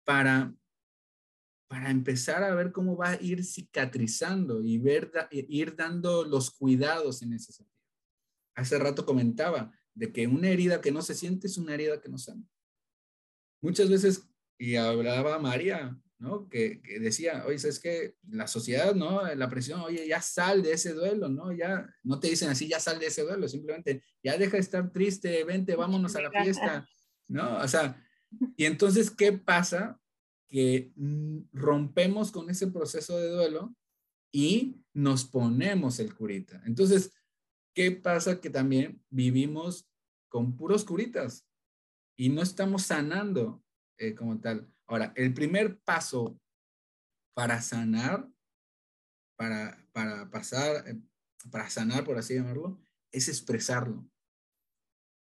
para, 0.06 0.56
para 1.68 1.89
empezar 1.89 2.44
a 2.44 2.54
ver 2.54 2.72
cómo 2.72 2.96
va 2.96 3.12
a 3.12 3.22
ir 3.22 3.44
cicatrizando 3.44 4.62
y 4.62 4.78
ver, 4.78 5.12
ir 5.32 5.76
dando 5.76 6.24
los 6.24 6.52
cuidados 6.52 7.22
en 7.22 7.34
ese 7.34 7.52
sentido. 7.52 7.74
Hace 8.56 8.78
rato 8.78 9.06
comentaba 9.06 9.72
de 9.96 10.12
que 10.12 10.28
una 10.28 10.50
herida 10.50 10.82
que 10.82 10.92
no 10.92 11.02
se 11.02 11.16
siente 11.16 11.48
es 11.48 11.58
una 11.58 11.74
herida 11.74 12.00
que 12.00 12.10
no 12.10 12.18
sana. 12.18 12.44
Muchas 13.62 13.89
veces, 13.89 14.30
y 14.60 14.76
hablaba 14.76 15.39
María, 15.39 16.00
Que, 16.50 16.82
decía, 17.02 17.44
oye, 17.46 17.56
es 17.56 17.80
que 17.80 18.16
la 18.30 18.48
sociedad, 18.48 18.96
¿no? 18.96 19.24
La 19.36 19.50
presión, 19.50 19.82
oye, 19.82 20.08
ya 20.08 20.22
sal 20.22 20.64
de 20.64 20.74
ese 20.74 20.94
duelo, 20.94 21.30
¿no? 21.30 21.52
Ya 21.52 21.88
no 22.04 22.20
te 22.20 22.30
dicen 22.30 22.50
así, 22.50 22.68
ya 22.68 22.80
sal 22.80 23.00
de 23.00 23.08
ese 23.08 23.24
duelo, 23.24 23.48
simplemente 23.48 24.04
ya 24.24 24.38
deja 24.38 24.54
de 24.54 24.62
estar 24.62 24.92
triste, 24.92 25.44
vente, 25.44 25.76
vámonos 25.76 26.16
a 26.16 26.22
la 26.22 26.32
fiesta, 26.32 26.88
¿no? 27.28 27.58
O 27.58 27.68
sea, 27.68 28.02
y 28.56 28.66
entonces, 28.66 29.12
¿qué 29.12 29.34
pasa? 29.34 30.00
Que 30.48 30.92
mm, 30.96 31.50
rompemos 31.52 32.32
con 32.32 32.50
ese 32.50 32.68
proceso 32.68 33.18
de 33.18 33.30
duelo 33.30 33.76
y 34.32 34.82
nos 34.94 35.26
ponemos 35.26 36.00
el 36.00 36.16
curita. 36.16 36.62
Entonces, 36.66 37.12
¿qué 37.74 37.92
pasa? 37.92 38.40
Que 38.40 38.50
también 38.50 39.02
vivimos 39.10 39.90
con 40.30 40.56
puros 40.58 40.84
curitas 40.84 41.48
y 42.18 42.30
no 42.30 42.42
estamos 42.42 42.84
sanando 42.84 43.64
eh, 43.98 44.16
como 44.16 44.40
tal. 44.40 44.73
Ahora, 44.88 45.13
el 45.15 45.34
primer 45.34 45.80
paso 45.80 46.39
para 47.34 47.62
sanar, 47.62 48.30
para, 49.36 49.88
para 49.91 50.30
pasar, 50.30 50.88
eh, 50.88 51.02
para 51.52 51.69
sanar, 51.69 52.04
por 52.04 52.17
así 52.17 52.36
llamarlo, 52.36 52.82
es 53.12 53.28
expresarlo. 53.28 54.08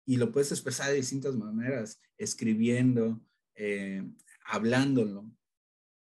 Y 0.06 0.16
lo 0.16 0.32
puedes 0.32 0.50
expresar 0.50 0.90
de 0.90 0.96
distintas 0.96 1.34
maneras, 1.34 2.00
escribiendo, 2.18 3.24
eh, 3.54 4.02
hablándolo, 4.44 5.30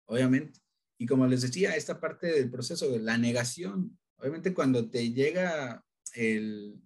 obviamente. 0.05 0.59
Y 0.97 1.05
como 1.05 1.27
les 1.27 1.41
decía, 1.41 1.75
esta 1.75 1.99
parte 1.99 2.27
del 2.27 2.49
proceso 2.49 2.89
de 2.89 2.99
la 2.99 3.17
negación, 3.17 3.97
obviamente 4.17 4.53
cuando 4.53 4.89
te 4.89 5.11
llega 5.11 5.83
el, 6.13 6.81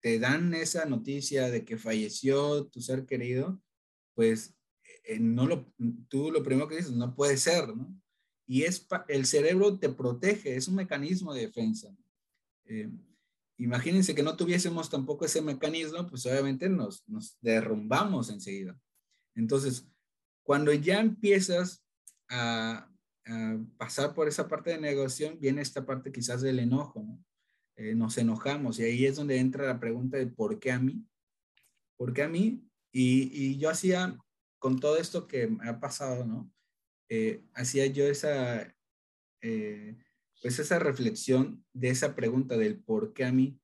te 0.00 0.18
dan 0.18 0.52
esa 0.54 0.84
noticia 0.84 1.50
de 1.50 1.64
que 1.64 1.78
falleció 1.78 2.66
tu 2.66 2.80
ser 2.80 3.06
querido, 3.06 3.62
pues 4.14 4.57
eh, 5.08 5.18
no 5.18 5.46
lo, 5.46 5.72
tú 6.08 6.30
lo 6.30 6.42
primero 6.42 6.68
que 6.68 6.76
dices, 6.76 6.92
no 6.92 7.14
puede 7.14 7.38
ser, 7.38 7.74
¿no? 7.74 7.98
Y 8.46 8.62
es 8.62 8.86
el 9.08 9.26
cerebro 9.26 9.78
te 9.78 9.88
protege, 9.88 10.54
es 10.56 10.68
un 10.68 10.76
mecanismo 10.76 11.34
de 11.34 11.42
defensa. 11.42 11.94
Eh, 12.64 12.90
imagínense 13.58 14.14
que 14.14 14.22
no 14.22 14.36
tuviésemos 14.36 14.88
tampoco 14.88 15.24
ese 15.24 15.42
mecanismo, 15.42 16.06
pues 16.06 16.24
obviamente 16.26 16.68
nos, 16.68 17.06
nos 17.08 17.38
derrumbamos 17.40 18.30
enseguida. 18.30 18.78
Entonces, 19.34 19.86
cuando 20.42 20.72
ya 20.72 21.00
empiezas 21.00 21.84
a, 22.28 22.90
pasar 23.76 24.14
por 24.14 24.26
esa 24.26 24.48
parte 24.48 24.70
de 24.70 24.78
negociación, 24.78 25.38
viene 25.38 25.60
esta 25.60 25.84
parte 25.84 26.10
quizás 26.10 26.40
del 26.40 26.60
enojo, 26.60 27.02
¿no? 27.02 27.22
Eh, 27.76 27.94
nos 27.94 28.16
enojamos 28.16 28.78
y 28.78 28.84
ahí 28.84 29.04
es 29.04 29.16
donde 29.16 29.38
entra 29.38 29.66
la 29.66 29.78
pregunta 29.78 30.16
de 30.16 30.26
por 30.26 30.58
qué 30.58 30.72
a 30.72 30.78
mí, 30.78 31.04
por 31.98 32.14
qué 32.14 32.22
a 32.22 32.28
mí. 32.28 32.64
Y 32.90 33.58
yo 33.58 33.68
hacía 33.68 34.18
con 34.58 34.78
todo 34.78 34.96
esto 34.98 35.26
que 35.26 35.46
me 35.46 35.68
ha 35.68 35.80
pasado, 35.80 36.24
¿no? 36.24 36.50
Eh, 37.08 37.44
hacía 37.54 37.86
yo 37.86 38.06
esa, 38.06 38.74
eh, 39.40 39.96
pues 40.42 40.58
esa 40.58 40.78
reflexión 40.78 41.64
de 41.72 41.90
esa 41.90 42.14
pregunta 42.14 42.56
del 42.56 42.78
por 42.78 43.12
qué 43.12 43.24
a 43.24 43.32
mí. 43.32 43.58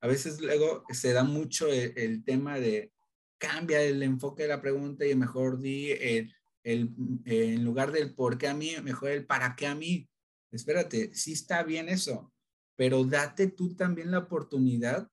A 0.00 0.08
veces 0.08 0.40
luego 0.40 0.84
se 0.90 1.12
da 1.12 1.24
mucho 1.24 1.68
el, 1.68 2.24
tema 2.24 2.58
de 2.58 2.92
cambia 3.38 3.82
el 3.82 4.02
enfoque 4.02 4.42
de 4.42 4.48
la 4.48 4.62
pregunta 4.62 5.06
y 5.06 5.14
mejor 5.14 5.60
di 5.60 5.92
el, 5.92 6.34
el, 6.64 6.90
en 7.24 7.64
lugar 7.64 7.92
del 7.92 8.14
por 8.14 8.38
qué 8.38 8.48
a 8.48 8.54
mí, 8.54 8.74
mejor 8.82 9.10
el 9.10 9.26
para 9.26 9.54
qué 9.56 9.66
a 9.66 9.74
mí. 9.74 10.08
Espérate, 10.50 11.14
sí 11.14 11.32
está 11.32 11.62
bien 11.62 11.88
eso, 11.88 12.32
pero 12.76 13.04
date 13.04 13.46
tú 13.48 13.76
también 13.76 14.10
la 14.10 14.18
oportunidad 14.18 15.08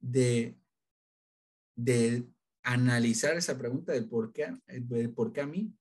de, 0.00 0.58
de 1.74 2.28
analizar 2.66 3.36
esa 3.36 3.56
pregunta 3.56 3.92
del 3.92 4.08
por 4.08 4.32
qué, 4.32 4.52
del 4.66 5.10
por 5.14 5.32
qué 5.32 5.40
a 5.40 5.46
mí. 5.46 5.72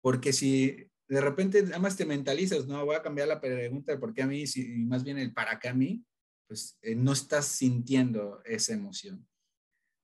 Porque 0.00 0.32
si 0.32 0.90
de 1.06 1.20
repente 1.20 1.62
nada 1.62 1.78
más 1.78 1.96
te 1.96 2.06
mentalizas, 2.06 2.66
no, 2.66 2.84
voy 2.84 2.96
a 2.96 3.02
cambiar 3.02 3.28
la 3.28 3.40
pregunta 3.40 3.92
del 3.92 4.00
por 4.00 4.14
qué 4.14 4.22
a 4.22 4.26
mí, 4.26 4.44
y 4.54 4.84
más 4.86 5.04
bien 5.04 5.18
el 5.18 5.34
para 5.34 5.58
qué 5.58 5.68
a 5.68 5.74
mí, 5.74 6.02
pues 6.46 6.78
eh, 6.80 6.94
no 6.94 7.12
estás 7.12 7.46
sintiendo 7.46 8.42
esa 8.44 8.72
emoción. 8.72 9.28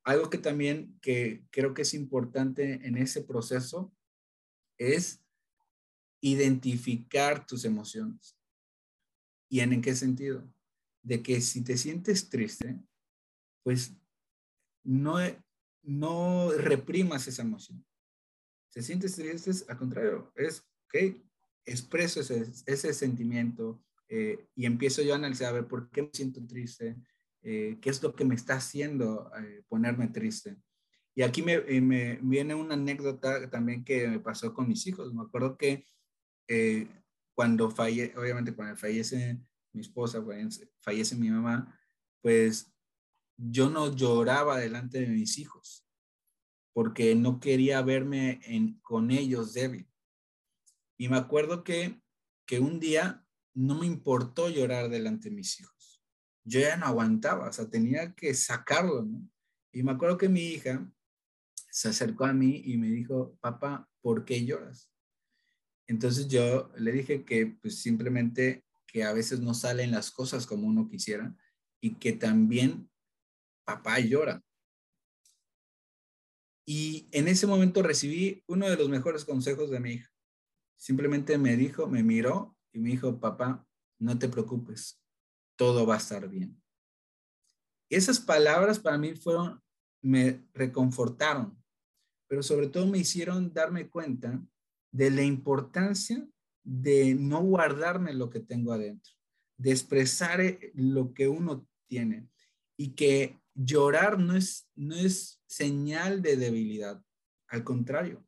Algo 0.05 0.29
que 0.29 0.37
también 0.37 0.99
que 1.01 1.47
creo 1.51 1.73
que 1.73 1.83
es 1.83 1.95
importante 1.95 2.87
en 2.87 2.99
ese 2.99 3.23
proceso 3.23 3.90
es 4.79 5.25
identificar 6.21 7.47
tus 7.47 7.64
emociones. 7.64 8.37
¿Y 9.49 9.61
en 9.61 9.81
qué 9.81 9.95
sentido? 9.95 10.53
De 11.03 11.23
que 11.23 11.40
si 11.40 11.64
te 11.64 11.79
sientes 11.79 12.29
triste, 12.29 12.79
pues 13.62 13.97
no, 14.85 15.17
no 15.85 16.51
reprimas 16.53 17.27
esa 17.29 17.42
emoción. 17.42 17.85
Se 18.68 18.83
sientes 18.83 19.14
triste, 19.14 19.51
al 19.68 19.79
contrario, 19.79 20.33
es, 20.35 20.66
ok, 20.87 21.16
expreso 21.64 22.20
ese, 22.20 22.92
sentimiento 22.92 23.83
eh, 24.09 24.49
y 24.55 24.66
empiezo 24.66 25.03
yo 25.03 25.12
a 25.12 25.16
analizar, 25.16 25.49
a 25.49 25.53
ver, 25.53 25.68
¿por 25.68 25.90
qué 25.90 26.03
me 26.03 26.11
siento 26.12 26.44
triste? 26.47 26.97
eh, 27.47 27.77
qué 27.83 27.90
es 27.90 28.03
lo 28.03 28.14
que 28.14 28.25
me 28.25 28.35
está 28.35 28.55
haciendo 28.55 29.31
eh, 29.38 29.62
ponerme 29.68 30.09
triste. 30.09 30.57
Y 31.14 31.23
aquí 31.23 31.42
me, 31.42 31.61
me, 31.83 32.18
viene 32.23 32.55
una 32.55 32.73
anécdota 32.73 33.51
también 33.51 33.85
que 33.85 34.09
me 34.09 34.18
pasó 34.18 34.55
con 34.55 34.66
mis 34.66 34.87
hijos. 34.87 35.12
Me 35.12 35.23
acuerdo 35.23 35.57
que 35.59 35.87
cuando 37.35 37.70
falle, 37.70 38.14
obviamente 38.16 38.55
cuando 38.55 38.77
fallece 38.77 39.38
mi 39.73 39.83
esposa, 39.83 40.25
fallece, 40.25 40.70
fallece 40.81 41.16
mi 41.16 41.29
mamá, 41.29 41.79
pues 42.23 42.73
yo 43.37 43.70
no 43.70 43.94
lloraba 43.94 44.59
delante 44.59 45.01
de 45.01 45.09
mis 45.09 45.38
hijos 45.38 45.85
porque 46.75 47.14
no 47.14 47.38
quería 47.38 47.81
verme 47.83 48.40
con 48.83 49.11
ellos 49.12 49.55
débil. 49.55 49.88
Y 50.99 51.09
me 51.09 51.16
acuerdo 51.16 51.62
que, 51.62 52.03
que 52.47 52.59
un 52.59 52.81
día 52.81 53.25
no 53.55 53.79
me 53.79 53.87
importó 53.87 54.51
llorar 54.51 54.90
delante 54.90 55.31
de 55.31 55.37
mis 55.37 55.61
hijos. 55.61 56.03
Yo 56.42 56.61
ya 56.61 56.77
no 56.77 56.87
aguantaba, 56.87 57.49
o 57.49 57.53
sea, 57.53 57.70
tenía 57.70 58.12
que 58.14 58.35
sacarlo. 58.35 59.07
Y 59.73 59.85
me 59.85 59.92
acuerdo 59.92 60.18
que 60.18 60.29
mi 60.29 60.40
hija 60.40 60.92
se 61.70 61.88
acercó 61.88 62.25
a 62.25 62.33
mí 62.33 62.62
y 62.64 62.77
me 62.77 62.90
dijo, 62.90 63.37
papá, 63.40 63.88
¿por 64.01 64.25
qué 64.25 64.44
lloras? 64.44 64.90
Entonces 65.87 66.27
yo 66.29 66.73
le 66.77 66.90
dije 66.90 67.25
que 67.25 67.47
pues 67.47 67.81
simplemente 67.81 68.64
que 68.87 69.05
a 69.05 69.12
veces 69.12 69.40
no 69.40 69.55
salen 69.55 69.92
las 69.92 70.11
cosas 70.11 70.47
como 70.47 70.66
uno 70.66 70.88
quisiera 70.88 71.37
y 71.81 71.94
que 71.97 72.12
también 72.12 72.90
papá 73.64 73.98
llora. 74.00 74.42
Y 76.66 77.09
en 77.12 77.29
ese 77.29 77.46
momento 77.46 77.83
recibí 77.83 78.42
uno 78.46 78.68
de 78.68 78.77
los 78.77 78.88
mejores 78.88 79.24
consejos 79.24 79.70
de 79.70 79.81
mi 79.81 79.92
hija. 79.92 80.11
Simplemente 80.77 81.38
me 81.38 81.57
dijo, 81.57 81.87
me 81.87 82.03
miró 82.03 82.57
y 82.72 82.79
me 82.79 82.90
dijo, 82.90 83.20
papá, 83.20 83.66
no 83.98 84.18
te 84.18 84.29
preocupes, 84.29 85.00
todo 85.57 85.87
va 85.87 85.94
a 85.94 85.98
estar 85.98 86.29
bien. 86.29 86.61
Esas 87.90 88.18
palabras 88.18 88.79
para 88.79 88.98
mí 88.98 89.14
fueron, 89.14 89.62
me 90.03 90.46
reconfortaron, 90.55 91.62
pero 92.29 92.42
sobre 92.42 92.68
todo 92.68 92.87
me 92.87 92.98
hicieron 92.98 93.53
darme 93.53 93.88
cuenta 93.88 94.42
de 94.90 95.11
la 95.11 95.22
importancia 95.22 96.27
de 96.64 97.14
no 97.14 97.42
guardarme 97.42 98.14
lo 98.14 98.31
que 98.31 98.40
tengo 98.40 98.72
adentro, 98.72 99.12
de 99.59 99.70
expresar 99.70 100.40
eh, 100.40 100.72
lo 100.74 101.12
que 101.12 101.29
uno 101.29 101.66
tiene 101.87 102.29
y 102.77 102.94
que 102.94 103.38
llorar 103.55 104.19
no 104.19 104.37
es, 104.37 104.69
no 104.75 104.95
es 104.95 105.40
señal 105.47 106.23
de 106.23 106.37
debilidad, 106.37 107.03
al 107.49 107.64
contrario, 107.64 108.27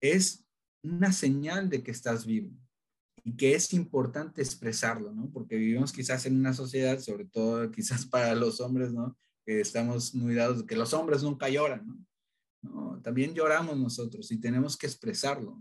es 0.00 0.44
una 0.82 1.12
señal 1.12 1.68
de 1.68 1.82
que 1.82 1.90
estás 1.90 2.26
vivo 2.26 2.50
y 3.24 3.36
que 3.36 3.54
es 3.54 3.72
importante 3.72 4.42
expresarlo, 4.42 5.12
¿no? 5.12 5.30
Porque 5.30 5.56
vivimos 5.56 5.92
quizás 5.92 6.26
en 6.26 6.36
una 6.36 6.54
sociedad, 6.54 6.98
sobre 6.98 7.24
todo 7.24 7.70
quizás 7.70 8.06
para 8.06 8.34
los 8.34 8.60
hombres, 8.60 8.92
¿no? 8.92 9.16
Que 9.44 9.60
estamos 9.60 10.14
muy 10.14 10.34
dados 10.34 10.64
que 10.64 10.76
los 10.76 10.92
hombres 10.92 11.22
nunca 11.22 11.48
lloran, 11.48 11.86
¿no? 11.86 12.06
también 13.02 13.34
lloramos 13.34 13.76
nosotros 13.76 14.30
y 14.30 14.38
tenemos 14.38 14.76
que 14.76 14.86
expresarlo. 14.86 15.60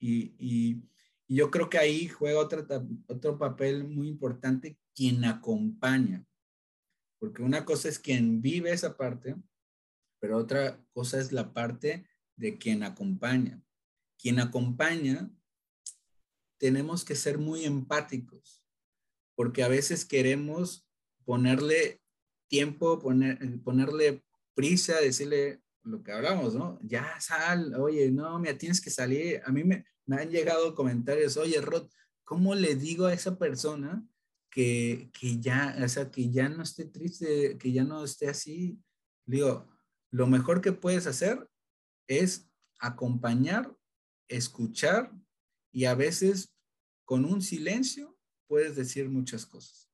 Y, 0.00 0.34
y, 0.38 0.82
y 1.28 1.36
yo 1.36 1.50
creo 1.50 1.70
que 1.70 1.78
ahí 1.78 2.08
juega 2.08 2.40
otro, 2.40 2.66
otro 3.06 3.38
papel 3.38 3.84
muy 3.86 4.08
importante 4.08 4.76
quien 4.94 5.24
acompaña. 5.24 6.24
Porque 7.24 7.42
una 7.42 7.64
cosa 7.64 7.88
es 7.88 7.98
quien 7.98 8.42
vive 8.42 8.70
esa 8.70 8.98
parte, 8.98 9.34
pero 10.20 10.36
otra 10.36 10.78
cosa 10.92 11.18
es 11.18 11.32
la 11.32 11.54
parte 11.54 12.06
de 12.36 12.58
quien 12.58 12.82
acompaña. 12.82 13.64
Quien 14.18 14.38
acompaña, 14.38 15.34
tenemos 16.58 17.02
que 17.02 17.14
ser 17.14 17.38
muy 17.38 17.64
empáticos, 17.64 18.62
porque 19.34 19.62
a 19.62 19.68
veces 19.68 20.04
queremos 20.04 20.86
ponerle 21.24 22.02
tiempo, 22.46 22.98
poner, 22.98 23.38
ponerle 23.62 24.22
prisa, 24.52 25.00
decirle 25.00 25.62
lo 25.82 26.02
que 26.02 26.12
hablamos, 26.12 26.54
¿no? 26.54 26.78
Ya 26.82 27.18
sal, 27.22 27.74
oye, 27.76 28.10
no, 28.10 28.38
mira, 28.38 28.58
tienes 28.58 28.82
que 28.82 28.90
salir. 28.90 29.40
A 29.46 29.50
mí 29.50 29.64
me, 29.64 29.86
me 30.04 30.16
han 30.16 30.28
llegado 30.28 30.74
comentarios, 30.74 31.38
oye, 31.38 31.58
Rod, 31.62 31.88
¿cómo 32.22 32.54
le 32.54 32.74
digo 32.74 33.06
a 33.06 33.14
esa 33.14 33.38
persona 33.38 34.06
que, 34.54 35.10
ya, 35.40 35.76
o 35.82 35.88
sea, 35.88 36.12
que 36.12 36.30
ya 36.30 36.48
no 36.48 36.62
esté 36.62 36.84
triste, 36.84 37.58
que 37.58 37.72
ya 37.72 37.82
no 37.82 38.04
esté 38.04 38.28
así. 38.28 38.80
Digo, 39.26 39.68
lo 40.12 40.28
mejor 40.28 40.60
que 40.60 40.70
puedes 40.70 41.08
hacer 41.08 41.50
es 42.06 42.48
acompañar, 42.78 43.76
escuchar 44.28 45.12
y 45.72 45.86
a 45.86 45.96
veces 45.96 46.54
con 47.04 47.24
un 47.24 47.42
silencio 47.42 48.16
puedes 48.46 48.76
decir 48.76 49.08
muchas 49.08 49.44
cosas. 49.44 49.90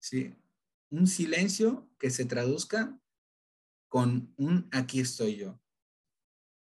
¿Sí? 0.00 0.34
Un 0.90 1.06
silencio 1.06 1.90
que 1.98 2.08
se 2.08 2.24
traduzca 2.24 2.98
con 3.88 4.32
un 4.38 4.70
aquí 4.72 5.00
estoy 5.00 5.36
yo. 5.36 5.60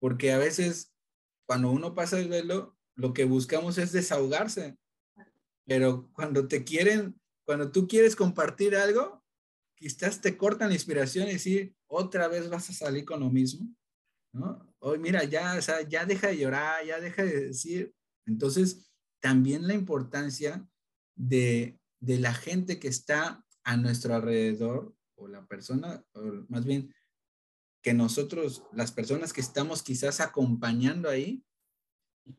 Porque 0.00 0.32
a 0.32 0.38
veces 0.38 0.92
cuando 1.46 1.70
uno 1.70 1.94
pasa 1.94 2.18
el 2.18 2.28
velo, 2.28 2.76
lo 2.96 3.12
que 3.12 3.22
buscamos 3.22 3.78
es 3.78 3.92
desahogarse. 3.92 4.76
Pero 5.68 6.10
cuando 6.14 6.48
te 6.48 6.64
quieren, 6.64 7.20
cuando 7.44 7.70
tú 7.70 7.86
quieres 7.86 8.16
compartir 8.16 8.74
algo, 8.74 9.22
quizás 9.76 10.20
te 10.22 10.36
cortan 10.36 10.68
la 10.68 10.74
inspiración 10.74 11.28
y 11.28 11.34
decir, 11.34 11.76
otra 11.86 12.26
vez 12.26 12.48
vas 12.48 12.70
a 12.70 12.72
salir 12.72 13.04
con 13.04 13.20
lo 13.20 13.28
mismo, 13.28 13.68
¿no? 14.32 14.74
Hoy 14.78 14.98
mira, 14.98 15.24
ya, 15.24 15.56
o 15.58 15.62
sea, 15.62 15.82
ya 15.82 16.06
deja 16.06 16.28
de 16.28 16.38
llorar, 16.38 16.86
ya 16.86 16.98
deja 17.00 17.22
de 17.22 17.48
decir. 17.48 17.94
Entonces, 18.26 18.90
también 19.20 19.68
la 19.68 19.74
importancia 19.74 20.66
de, 21.14 21.78
de 22.00 22.18
la 22.18 22.32
gente 22.32 22.78
que 22.78 22.88
está 22.88 23.44
a 23.62 23.76
nuestro 23.76 24.14
alrededor, 24.14 24.94
o 25.16 25.28
la 25.28 25.46
persona, 25.46 26.02
o 26.12 26.22
más 26.48 26.64
bien 26.64 26.94
que 27.82 27.92
nosotros, 27.92 28.62
las 28.72 28.92
personas 28.92 29.34
que 29.34 29.42
estamos 29.42 29.82
quizás 29.82 30.20
acompañando 30.20 31.10
ahí, 31.10 31.44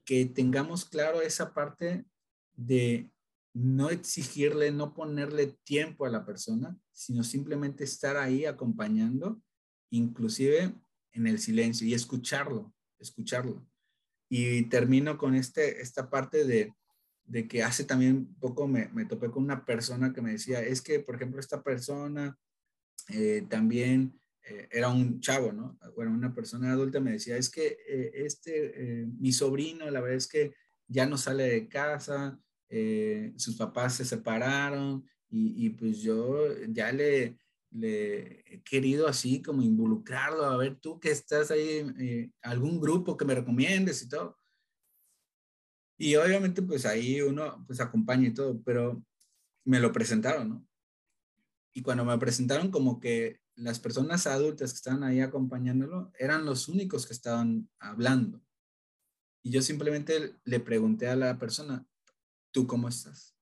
que 0.03 0.25
tengamos 0.25 0.85
claro 0.85 1.21
esa 1.21 1.53
parte 1.53 2.05
de 2.53 3.11
no 3.53 3.89
exigirle, 3.89 4.71
no 4.71 4.93
ponerle 4.93 5.57
tiempo 5.63 6.05
a 6.05 6.09
la 6.09 6.25
persona, 6.25 6.77
sino 6.91 7.23
simplemente 7.23 7.83
estar 7.83 8.17
ahí 8.17 8.45
acompañando, 8.45 9.41
inclusive 9.89 10.73
en 11.13 11.27
el 11.27 11.39
silencio 11.39 11.87
y 11.87 11.93
escucharlo, 11.93 12.73
escucharlo. 12.99 13.65
Y 14.29 14.63
termino 14.69 15.17
con 15.17 15.33
este, 15.35 15.81
esta 15.81 16.09
parte 16.09 16.45
de, 16.45 16.73
de 17.25 17.47
que 17.47 17.63
hace 17.63 17.83
también 17.83 18.35
poco 18.35 18.67
me, 18.67 18.89
me, 18.89 19.05
topé 19.05 19.31
con 19.31 19.43
una 19.43 19.65
persona 19.65 20.13
que 20.13 20.21
me 20.21 20.33
decía, 20.33 20.61
es 20.61 20.81
que, 20.81 20.99
por 20.99 21.15
ejemplo, 21.15 21.39
esta 21.39 21.63
persona 21.63 22.37
eh, 23.09 23.45
también 23.49 24.19
eh, 24.43 24.67
era 24.71 24.89
un 24.89 25.19
chavo, 25.19 25.51
¿no? 25.51 25.79
Bueno, 25.95 26.11
una 26.11 26.33
persona 26.33 26.71
adulta 26.71 26.99
me 26.99 27.13
decía, 27.13 27.37
es 27.37 27.49
que 27.49 27.77
eh, 27.87 28.11
este, 28.13 29.05
mi 29.19 29.31
sobrino, 29.31 29.89
la 29.89 30.01
verdad 30.01 30.17
es 30.17 30.27
que 30.27 30.53
ya 30.87 31.05
no 31.05 31.17
sale 31.17 31.43
de 31.43 31.67
casa, 31.67 32.39
eh, 32.69 33.33
sus 33.37 33.55
papás 33.55 33.95
se 33.95 34.05
separaron 34.05 35.05
y, 35.31 35.69
pues 35.71 36.01
yo 36.01 36.55
ya 36.69 36.91
le, 36.91 37.37
le, 37.71 38.39
he 38.51 38.63
querido 38.63 39.07
así 39.07 39.41
como 39.41 39.61
involucrarlo, 39.61 40.43
a 40.45 40.57
ver 40.57 40.75
tú 40.79 40.99
que 40.99 41.11
estás 41.11 41.51
ahí, 41.51 41.85
eh, 41.99 42.31
algún 42.41 42.79
grupo 42.79 43.15
que 43.15 43.25
me 43.25 43.35
recomiendes 43.35 44.01
y 44.01 44.09
todo. 44.09 44.37
Y 45.97 46.15
obviamente 46.15 46.61
pues 46.61 46.85
ahí 46.85 47.21
uno 47.21 47.63
pues 47.67 47.79
acompaña 47.79 48.27
y 48.29 48.33
todo, 48.33 48.61
pero 48.63 49.03
me 49.65 49.79
lo 49.79 49.91
presentaron, 49.91 50.49
¿no? 50.49 50.67
Y 51.73 51.81
cuando 51.81 52.03
me 52.05 52.17
presentaron 52.17 52.71
como 52.71 52.99
que 52.99 53.39
las 53.55 53.79
personas 53.79 54.25
adultas 54.25 54.71
que 54.71 54.77
estaban 54.77 55.03
ahí 55.03 55.19
acompañándolo 55.19 56.11
eran 56.17 56.45
los 56.45 56.67
únicos 56.69 57.05
que 57.05 57.13
estaban 57.13 57.69
hablando. 57.79 58.41
Y 59.43 59.51
yo 59.51 59.61
simplemente 59.61 60.35
le 60.43 60.59
pregunté 60.59 61.07
a 61.07 61.15
la 61.15 61.37
persona, 61.37 61.85
¿tú 62.51 62.67
cómo 62.67 62.87
estás? 62.87 63.35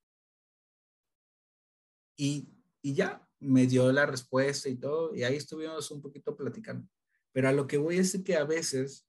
Y, 2.15 2.49
y 2.81 2.93
ya 2.93 3.27
me 3.39 3.67
dio 3.67 3.91
la 3.91 4.05
respuesta 4.05 4.69
y 4.69 4.75
todo, 4.75 5.15
y 5.15 5.23
ahí 5.23 5.35
estuvimos 5.35 5.91
un 5.91 6.01
poquito 6.01 6.35
platicando. 6.35 6.87
Pero 7.31 7.49
a 7.49 7.53
lo 7.53 7.67
que 7.67 7.77
voy 7.77 7.97
es 7.97 8.17
que 8.23 8.35
a 8.35 8.43
veces 8.43 9.07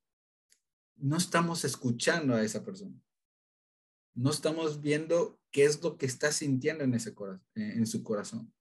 no 0.95 1.17
estamos 1.17 1.65
escuchando 1.65 2.35
a 2.35 2.43
esa 2.43 2.63
persona. 2.63 2.95
No 4.13 4.29
estamos 4.29 4.81
viendo 4.81 5.39
qué 5.51 5.65
es 5.65 5.81
lo 5.81 5.97
que 5.97 6.05
está 6.05 6.31
sintiendo 6.31 6.83
en, 6.83 6.93
ese 6.93 7.13
corazón, 7.15 7.45
en 7.55 7.87
su 7.87 8.03
corazón. 8.03 8.53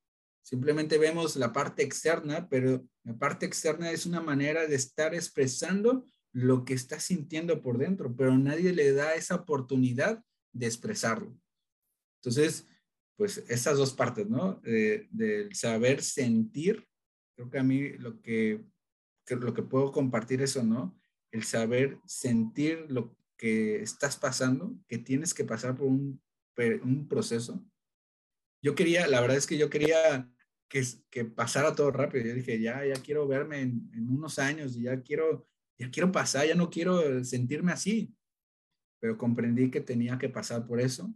Simplemente 0.42 0.96
vemos 0.96 1.36
la 1.36 1.52
parte 1.52 1.82
externa, 1.82 2.48
pero 2.48 2.86
la 3.02 3.18
parte 3.18 3.44
externa 3.44 3.90
es 3.90 4.06
una 4.06 4.20
manera 4.20 4.66
de 4.66 4.76
estar 4.76 5.14
expresando 5.14 6.08
lo 6.32 6.64
que 6.64 6.74
está 6.74 7.00
sintiendo 7.00 7.60
por 7.60 7.76
dentro, 7.76 8.14
pero 8.16 8.38
nadie 8.38 8.72
le 8.72 8.92
da 8.92 9.14
esa 9.14 9.34
oportunidad 9.34 10.24
de 10.52 10.66
expresarlo. 10.66 11.36
Entonces, 12.20 12.66
pues 13.16 13.44
esas 13.48 13.76
dos 13.76 13.92
partes, 13.92 14.28
¿no? 14.28 14.60
del 14.62 15.54
saber 15.54 16.02
sentir, 16.02 16.86
creo 17.34 17.50
que 17.50 17.58
a 17.58 17.64
mí 17.64 17.90
lo 17.98 18.20
que, 18.20 18.64
lo 19.28 19.54
que 19.54 19.62
puedo 19.62 19.92
compartir 19.92 20.40
eso, 20.42 20.62
¿no? 20.62 20.98
El 21.30 21.44
saber 21.44 21.98
sentir 22.06 22.86
lo 22.88 23.16
que 23.36 23.82
estás 23.82 24.16
pasando, 24.16 24.76
que 24.88 24.98
tienes 24.98 25.34
que 25.34 25.44
pasar 25.44 25.76
por 25.76 25.86
un, 25.86 26.20
un 26.82 27.08
proceso. 27.08 27.64
Yo 28.62 28.74
quería, 28.74 29.06
la 29.06 29.20
verdad 29.20 29.36
es 29.36 29.46
que 29.46 29.58
yo 29.58 29.70
quería 29.70 30.28
que, 30.68 30.84
que 31.10 31.24
pasara 31.24 31.74
todo 31.74 31.90
rápido. 31.90 32.26
Yo 32.26 32.34
dije, 32.34 32.60
ya, 32.60 32.84
ya 32.84 33.00
quiero 33.02 33.26
verme 33.26 33.60
en, 33.60 33.90
en 33.94 34.08
unos 34.08 34.38
años, 34.38 34.74
ya 34.74 35.00
quiero, 35.02 35.48
ya 35.78 35.90
quiero 35.90 36.10
pasar, 36.10 36.46
ya 36.46 36.54
no 36.54 36.70
quiero 36.70 37.24
sentirme 37.24 37.72
así. 37.72 38.12
Pero 39.00 39.16
comprendí 39.16 39.70
que 39.70 39.80
tenía 39.80 40.18
que 40.18 40.28
pasar 40.28 40.66
por 40.66 40.80
eso 40.80 41.12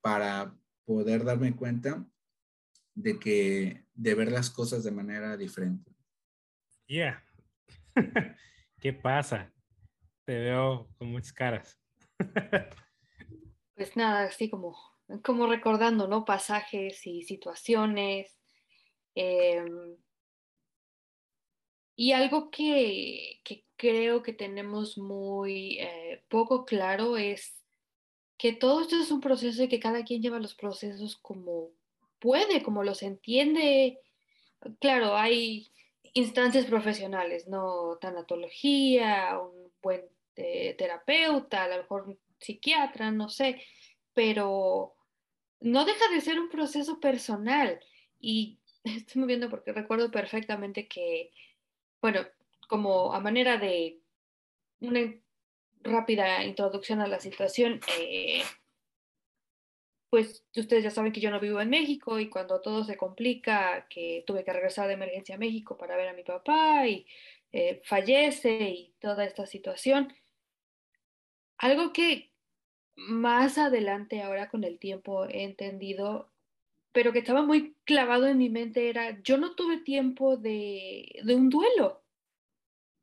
para 0.00 0.54
poder 0.84 1.24
darme 1.24 1.56
cuenta 1.56 2.06
de 2.94 3.18
que 3.18 3.86
de 3.94 4.14
ver 4.14 4.30
las 4.30 4.50
cosas 4.50 4.84
de 4.84 4.90
manera 4.90 5.36
diferente. 5.36 5.94
Ya. 6.86 7.24
¿Qué 8.80 8.92
pasa? 8.92 9.52
Te 10.24 10.38
veo 10.38 10.88
con 10.98 11.08
muchas 11.08 11.32
caras. 11.32 11.78
pues 13.74 13.96
nada, 13.96 14.24
así 14.24 14.50
como, 14.50 14.76
como 15.22 15.46
recordando, 15.46 16.06
¿no? 16.06 16.24
Pasajes 16.24 17.06
y 17.06 17.22
situaciones. 17.22 18.38
Em, 19.14 19.96
y 21.96 22.12
algo 22.12 22.50
que, 22.50 23.40
creo 23.76 24.22
que 24.22 24.32
tenemos 24.32 24.98
muy 24.98 25.78
eh, 25.80 26.22
poco 26.28 26.64
claro 26.64 27.16
es 27.16 27.62
que 28.36 28.52
todo 28.52 28.80
esto 28.80 28.96
es 28.96 29.10
un 29.10 29.20
proceso 29.20 29.62
y 29.62 29.68
que 29.68 29.80
cada 29.80 30.04
quien 30.04 30.22
lleva 30.22 30.38
los 30.38 30.54
procesos 30.54 31.16
como 31.16 31.70
puede, 32.18 32.62
como 32.62 32.82
los 32.82 33.02
entiende. 33.02 34.00
Claro, 34.80 35.16
hay 35.16 35.68
instancias 36.14 36.66
profesionales, 36.66 37.48
no 37.48 37.98
tanatología, 38.00 39.38
un 39.38 39.72
buen 39.82 40.02
eh, 40.36 40.74
terapeuta, 40.76 41.64
a 41.64 41.68
lo 41.68 41.76
mejor 41.78 42.08
un 42.08 42.18
psiquiatra, 42.40 43.10
no 43.12 43.28
sé, 43.28 43.62
pero 44.14 44.94
no 45.60 45.84
deja 45.84 46.08
de 46.08 46.20
ser 46.20 46.40
un 46.40 46.48
proceso 46.48 46.98
personal. 47.00 47.80
Y 48.18 48.58
estoy 48.84 49.22
moviendo 49.22 49.48
porque 49.48 49.72
recuerdo 49.72 50.10
perfectamente 50.10 50.88
que, 50.88 51.30
bueno, 52.04 52.20
como 52.68 53.14
a 53.14 53.20
manera 53.20 53.56
de 53.56 53.98
una 54.80 55.00
rápida 55.80 56.44
introducción 56.44 57.00
a 57.00 57.06
la 57.06 57.18
situación, 57.18 57.80
eh, 57.98 58.42
pues 60.10 60.44
ustedes 60.54 60.84
ya 60.84 60.90
saben 60.90 61.12
que 61.12 61.22
yo 61.22 61.30
no 61.30 61.40
vivo 61.40 61.62
en 61.62 61.70
México 61.70 62.20
y 62.20 62.28
cuando 62.28 62.60
todo 62.60 62.84
se 62.84 62.98
complica, 62.98 63.86
que 63.88 64.22
tuve 64.26 64.44
que 64.44 64.52
regresar 64.52 64.86
de 64.86 64.92
emergencia 64.92 65.36
a 65.36 65.38
México 65.38 65.78
para 65.78 65.96
ver 65.96 66.08
a 66.08 66.12
mi 66.12 66.24
papá 66.24 66.86
y 66.86 67.06
eh, 67.52 67.80
fallece 67.86 68.52
y 68.52 68.94
toda 68.98 69.24
esta 69.24 69.46
situación, 69.46 70.12
algo 71.56 71.94
que 71.94 72.34
más 72.96 73.56
adelante 73.56 74.20
ahora 74.20 74.50
con 74.50 74.64
el 74.64 74.78
tiempo 74.78 75.24
he 75.24 75.44
entendido, 75.44 76.33
pero 76.94 77.12
que 77.12 77.18
estaba 77.18 77.42
muy 77.42 77.74
clavado 77.84 78.26
en 78.26 78.38
mi 78.38 78.48
mente 78.48 78.88
era, 78.88 79.20
yo 79.22 79.36
no 79.36 79.54
tuve 79.54 79.76
tiempo 79.78 80.38
de, 80.38 81.20
de 81.22 81.34
un 81.34 81.50
duelo, 81.50 82.02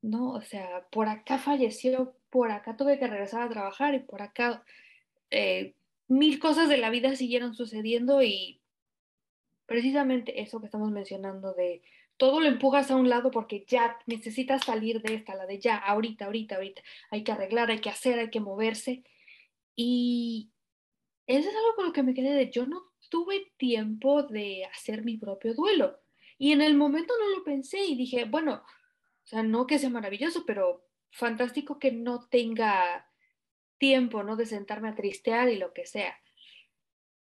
¿no? 0.02 0.32
O 0.32 0.42
sea, 0.42 0.88
por 0.90 1.08
acá 1.08 1.38
falleció, 1.38 2.16
por 2.32 2.52
acá 2.52 2.76
tuve 2.76 2.98
que 2.98 3.08
regresar 3.08 3.44
a 3.44 3.50
trabajar 3.50 3.94
y 3.94 4.00
por 4.00 4.24
acá... 4.24 4.64
Eh, 5.30 5.76
mil 6.12 6.40
cosas 6.40 6.68
de 6.68 6.78
la 6.78 6.90
vida 6.90 7.16
siguieron 7.16 7.56
sucediendo 7.56 8.22
y 8.22 8.60
precisamente 9.66 10.42
eso 10.42 10.60
que 10.60 10.66
estamos 10.66 10.92
mencionando 10.92 11.54
de 11.54 11.82
todo 12.18 12.42
lo 12.42 12.48
empujas 12.48 12.92
a 12.92 12.98
un 12.98 13.08
lado 13.10 13.32
porque 13.32 13.64
ya 13.66 13.98
necesitas 14.06 14.66
salir 14.66 15.02
de 15.02 15.16
esta, 15.16 15.36
la 15.36 15.46
de 15.46 15.60
ya, 15.60 15.78
ahorita, 15.78 16.26
ahorita, 16.26 16.56
ahorita, 16.56 16.82
hay 17.10 17.24
que 17.24 17.32
arreglar, 17.32 17.72
hay 17.72 17.80
que 17.80 17.90
hacer, 17.90 18.20
hay 18.20 18.30
que 18.30 18.42
moverse. 18.42 19.04
Y 19.76 20.52
eso 21.26 21.50
es 21.50 21.56
algo 21.56 21.76
con 21.76 21.86
lo 21.86 21.94
que 21.94 22.04
me 22.04 22.14
quedé 22.14 22.34
de 22.34 22.52
yo 22.52 22.66
no 22.66 22.91
tuve 23.12 23.52
tiempo 23.58 24.24
de 24.24 24.66
hacer 24.66 25.04
mi 25.04 25.18
propio 25.18 25.54
duelo. 25.54 26.00
Y 26.40 26.54
en 26.54 26.62
el 26.62 26.76
momento 26.76 27.14
no 27.20 27.38
lo 27.38 27.44
pensé 27.44 27.84
y 27.84 27.96
dije, 27.96 28.26
bueno, 28.26 28.64
o 29.24 29.28
sea, 29.28 29.44
no 29.44 29.68
que 29.68 29.78
sea 29.78 29.92
maravilloso, 29.92 30.46
pero 30.48 30.88
fantástico 31.12 31.78
que 31.78 31.92
no 31.92 32.28
tenga 32.30 33.08
tiempo, 33.78 34.24
¿no? 34.24 34.36
De 34.38 34.46
sentarme 34.48 34.90
a 34.90 34.96
tristear 34.96 35.50
y 35.50 35.58
lo 35.58 35.74
que 35.74 35.86
sea. 35.86 36.20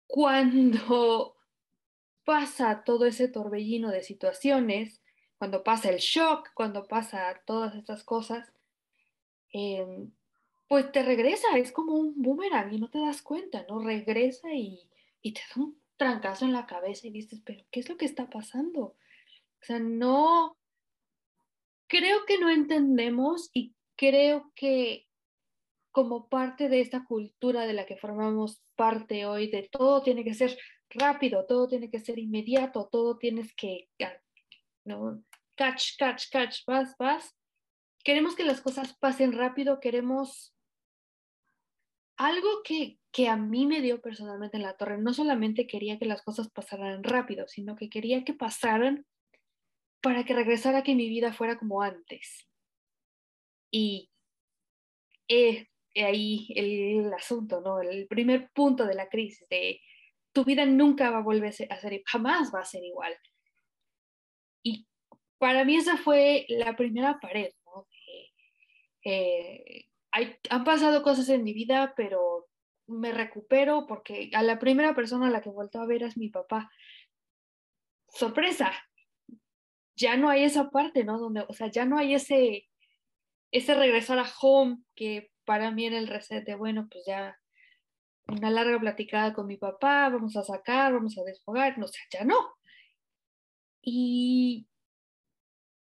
Cuando 0.06 1.36
pasa 2.24 2.84
todo 2.84 3.04
ese 3.04 3.28
torbellino 3.28 3.90
de 3.90 4.02
situaciones, 4.02 5.02
cuando 5.36 5.64
pasa 5.64 5.90
el 5.90 5.98
shock, 5.98 6.50
cuando 6.54 6.84
pasa 6.84 7.42
todas 7.44 7.74
estas 7.74 8.04
cosas, 8.04 8.52
em, 9.52 10.12
pues 10.68 10.92
te 10.92 11.02
regresa, 11.02 11.58
es 11.58 11.72
como 11.72 11.94
un 11.94 12.22
boomerang 12.22 12.72
y 12.72 12.78
no 12.78 12.88
te 12.88 13.00
das 13.00 13.20
cuenta, 13.20 13.66
¿no? 13.68 13.80
Regresa 13.80 14.54
y, 14.54 14.80
y 15.22 15.32
te 15.32 15.40
da 15.40 15.62
un 15.62 15.80
trancazo 15.96 16.44
en 16.44 16.52
la 16.52 16.66
cabeza 16.66 17.06
y 17.06 17.10
dices, 17.10 17.40
pero 17.44 17.64
¿qué 17.70 17.80
es 17.80 17.88
lo 17.88 17.96
que 17.96 18.04
está 18.04 18.28
pasando? 18.28 18.80
O 18.82 19.64
sea, 19.64 19.78
no, 19.78 20.58
creo 21.86 22.24
que 22.26 22.38
no 22.38 22.50
entendemos 22.50 23.50
y 23.52 23.74
creo 23.96 24.52
que 24.54 25.08
como 25.92 26.28
parte 26.28 26.68
de 26.68 26.80
esta 26.80 27.04
cultura 27.04 27.66
de 27.66 27.74
la 27.74 27.86
que 27.86 27.96
formamos 27.96 28.62
parte 28.76 29.26
hoy, 29.26 29.50
de 29.50 29.68
todo 29.70 30.02
tiene 30.02 30.24
que 30.24 30.34
ser 30.34 30.58
rápido, 30.88 31.46
todo 31.46 31.68
tiene 31.68 31.90
que 31.90 32.00
ser 32.00 32.18
inmediato, 32.18 32.88
todo 32.90 33.18
tienes 33.18 33.54
que, 33.54 33.88
¿no? 34.84 35.22
catch, 35.54 35.96
catch, 35.98 36.30
catch, 36.30 36.64
vas, 36.66 36.96
vas. 36.98 37.36
Queremos 38.04 38.34
que 38.34 38.44
las 38.44 38.60
cosas 38.60 38.96
pasen 38.98 39.32
rápido, 39.32 39.80
queremos 39.80 40.54
algo 42.16 42.62
que, 42.64 42.98
que 43.12 43.28
a 43.28 43.36
mí 43.36 43.66
me 43.66 43.82
dio 43.82 44.00
personalmente 44.00 44.56
en 44.56 44.62
la 44.62 44.76
torre. 44.76 44.98
No 44.98 45.12
solamente 45.12 45.66
quería 45.66 45.98
que 45.98 46.06
las 46.06 46.22
cosas 46.22 46.50
pasaran 46.50 47.04
rápido, 47.04 47.46
sino 47.46 47.76
que 47.76 47.90
quería 47.90 48.24
que 48.24 48.32
pasaran 48.32 49.06
para 50.00 50.24
que 50.24 50.34
regresara 50.34 50.82
que 50.82 50.94
mi 50.94 51.08
vida 51.08 51.32
fuera 51.32 51.58
como 51.58 51.82
antes. 51.82 52.48
Y 53.70 54.10
eh, 55.28 55.68
ahí 55.94 56.48
el, 56.56 57.12
asunto, 57.12 57.60
¿no? 57.60 57.80
El 57.80 58.06
primer 58.08 58.50
punto 58.52 58.86
de 58.86 58.94
la 58.94 59.08
crisis, 59.08 59.46
de 59.48 59.80
tu 60.32 60.44
vida 60.44 60.64
nunca 60.64 61.10
va 61.10 61.18
a 61.18 61.22
volver 61.22 61.50
a 61.50 61.52
ser, 61.52 62.02
jamás 62.06 62.52
va 62.52 62.60
a 62.60 62.64
ser 62.64 62.82
igual. 62.82 63.14
Y 64.64 64.86
para 65.38 65.64
mí 65.64 65.76
esa 65.76 65.98
fue 65.98 66.46
la 66.48 66.76
primera 66.76 67.20
pared, 67.20 67.52
¿no? 67.66 67.86
Eh, 69.04 69.86
hay, 70.12 70.36
han 70.48 70.64
pasado 70.64 71.02
cosas 71.02 71.28
en 71.28 71.44
mi 71.44 71.52
vida, 71.52 71.92
pero 71.96 72.48
me 72.92 73.12
recupero 73.12 73.86
porque 73.86 74.30
a 74.34 74.42
la 74.42 74.58
primera 74.58 74.94
persona 74.94 75.26
a 75.26 75.30
la 75.30 75.40
que 75.40 75.50
vuelto 75.50 75.80
a 75.80 75.86
ver 75.86 76.02
es 76.02 76.16
mi 76.16 76.28
papá. 76.28 76.70
Sorpresa, 78.08 78.72
ya 79.96 80.16
no 80.16 80.28
hay 80.28 80.44
esa 80.44 80.70
parte, 80.70 81.04
¿no? 81.04 81.18
Donde, 81.18 81.44
o 81.48 81.52
sea, 81.52 81.70
ya 81.70 81.84
no 81.84 81.98
hay 81.98 82.14
ese, 82.14 82.68
ese 83.50 83.74
regresar 83.74 84.18
a 84.18 84.30
home 84.40 84.78
que 84.94 85.30
para 85.44 85.70
mí 85.70 85.86
en 85.86 85.94
el 85.94 86.08
reset 86.08 86.44
de, 86.44 86.54
bueno, 86.54 86.88
pues 86.90 87.04
ya 87.06 87.38
una 88.28 88.50
larga 88.50 88.78
platicada 88.78 89.32
con 89.34 89.46
mi 89.46 89.56
papá, 89.56 90.08
vamos 90.08 90.36
a 90.36 90.44
sacar, 90.44 90.92
vamos 90.92 91.18
a 91.18 91.24
desfogar, 91.24 91.78
no 91.78 91.86
sé, 91.86 91.98
ya 92.10 92.24
no. 92.24 92.54
Y 93.82 94.66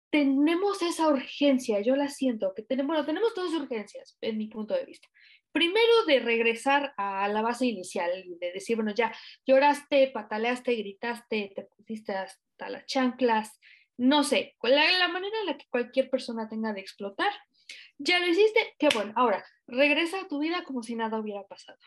tenemos 0.10 0.82
esa 0.82 1.08
urgencia, 1.08 1.82
yo 1.82 1.96
la 1.96 2.10
siento, 2.10 2.54
que 2.54 2.64
tenemos, 2.64 2.90
bueno, 2.90 3.06
tenemos 3.06 3.34
dos 3.36 3.54
urgencias 3.54 4.18
en 4.22 4.38
mi 4.38 4.48
punto 4.48 4.74
de 4.74 4.86
vista. 4.86 5.08
Primero, 5.52 6.06
de 6.06 6.20
regresar 6.20 6.94
a 6.98 7.28
la 7.28 7.42
base 7.42 7.66
inicial, 7.66 8.12
de 8.40 8.52
decir, 8.52 8.76
bueno, 8.76 8.94
ya 8.94 9.14
lloraste, 9.46 10.12
pataleaste, 10.14 10.76
gritaste, 10.76 11.52
te 11.56 11.64
pusiste 11.76 12.14
hasta 12.14 12.70
las 12.70 12.86
chanclas, 12.86 13.60
no 13.98 14.24
sé, 14.24 14.56
la, 14.62 14.92
la 15.00 15.08
manera 15.08 15.36
en 15.40 15.46
la 15.48 15.58
que 15.58 15.66
cualquier 15.70 16.10
persona 16.10 16.48
tenga 16.48 16.74
de 16.74 16.82
explotar 16.82 17.32
ya 17.98 18.20
lo 18.20 18.28
hiciste, 18.28 18.76
qué 18.78 18.90
bueno. 18.94 19.14
Ahora, 19.16 19.44
regresa 19.68 20.22
a 20.22 20.28
tu 20.28 20.40
vida 20.40 20.64
como 20.64 20.84
si 20.84 20.96
nada 20.96 21.20
hubiera 21.20 21.44
pasado. 21.44 21.80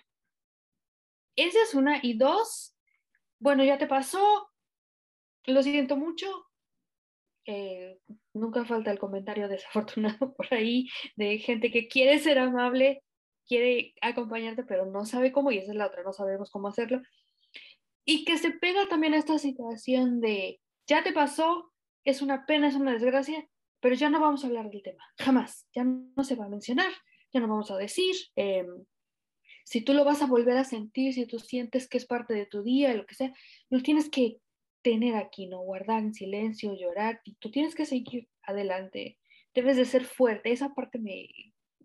Esa 1.36 1.62
es 1.62 1.74
una. 1.74 2.00
Y 2.02 2.14
dos, 2.14 2.76
bueno, 3.38 3.64
ya 3.64 3.78
te 3.78 3.86
pasó, 3.86 4.50
lo 5.44 5.62
siento 5.62 5.96
mucho. 5.96 6.46
Eh, 7.46 7.98
nunca 8.34 8.64
falta 8.64 8.90
el 8.90 8.98
comentario 8.98 9.48
desafortunado 9.48 10.34
por 10.36 10.52
ahí 10.52 10.88
de 11.16 11.38
gente 11.38 11.70
que 11.70 11.88
quiere 11.88 12.18
ser 12.18 12.38
amable, 12.38 13.02
quiere 13.50 13.94
acompañarte, 14.00 14.62
pero 14.62 14.86
no 14.86 15.04
sabe 15.04 15.32
cómo, 15.32 15.50
y 15.50 15.58
esa 15.58 15.72
es 15.72 15.76
la 15.76 15.88
otra, 15.88 16.04
no 16.04 16.12
sabemos 16.12 16.52
cómo 16.52 16.68
hacerlo. 16.68 17.02
Y 18.04 18.24
que 18.24 18.38
se 18.38 18.52
pega 18.52 18.86
también 18.88 19.12
a 19.12 19.18
esta 19.18 19.40
situación 19.40 20.20
de, 20.20 20.60
ya 20.86 21.02
te 21.02 21.12
pasó, 21.12 21.72
es 22.04 22.22
una 22.22 22.46
pena, 22.46 22.68
es 22.68 22.76
una 22.76 22.92
desgracia, 22.92 23.44
pero 23.80 23.96
ya 23.96 24.08
no 24.08 24.20
vamos 24.20 24.44
a 24.44 24.46
hablar 24.46 24.70
del 24.70 24.84
tema, 24.84 25.04
jamás, 25.18 25.66
ya 25.74 25.82
no 25.82 26.22
se 26.22 26.36
va 26.36 26.44
a 26.44 26.48
mencionar, 26.48 26.92
ya 27.32 27.40
no 27.40 27.48
vamos 27.48 27.72
a 27.72 27.76
decir. 27.76 28.14
Em, 28.36 28.68
si 29.64 29.80
tú 29.80 29.94
lo 29.94 30.04
vas 30.04 30.22
a 30.22 30.26
volver 30.26 30.56
a 30.56 30.62
sentir, 30.62 31.12
si 31.12 31.26
tú 31.26 31.40
sientes 31.40 31.88
que 31.88 31.98
es 31.98 32.06
parte 32.06 32.34
de 32.34 32.46
tu 32.46 32.62
día, 32.62 32.94
lo 32.94 33.04
que 33.04 33.16
sea, 33.16 33.32
lo 33.68 33.82
tienes 33.82 34.08
que 34.10 34.36
tener 34.82 35.16
aquí, 35.16 35.48
¿no? 35.48 35.58
Guardar 35.58 36.04
en 36.04 36.14
silencio, 36.14 36.72
llorar, 36.78 37.20
y 37.24 37.34
tú 37.34 37.50
tienes 37.50 37.74
que 37.74 37.84
seguir 37.84 38.28
adelante. 38.44 39.18
Debes 39.54 39.76
de 39.76 39.86
ser 39.86 40.04
fuerte. 40.04 40.52
Esa 40.52 40.72
parte 40.72 41.00
me, 41.00 41.28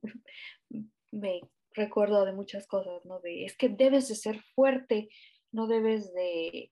me 1.11 1.41
recuerdo 1.75 2.25
de 2.25 2.33
muchas 2.33 2.67
cosas, 2.67 3.05
¿no? 3.05 3.19
De, 3.19 3.45
es 3.45 3.57
que 3.57 3.69
debes 3.69 4.07
de 4.07 4.15
ser 4.15 4.41
fuerte, 4.55 5.09
no 5.51 5.67
debes 5.67 6.13
de 6.13 6.71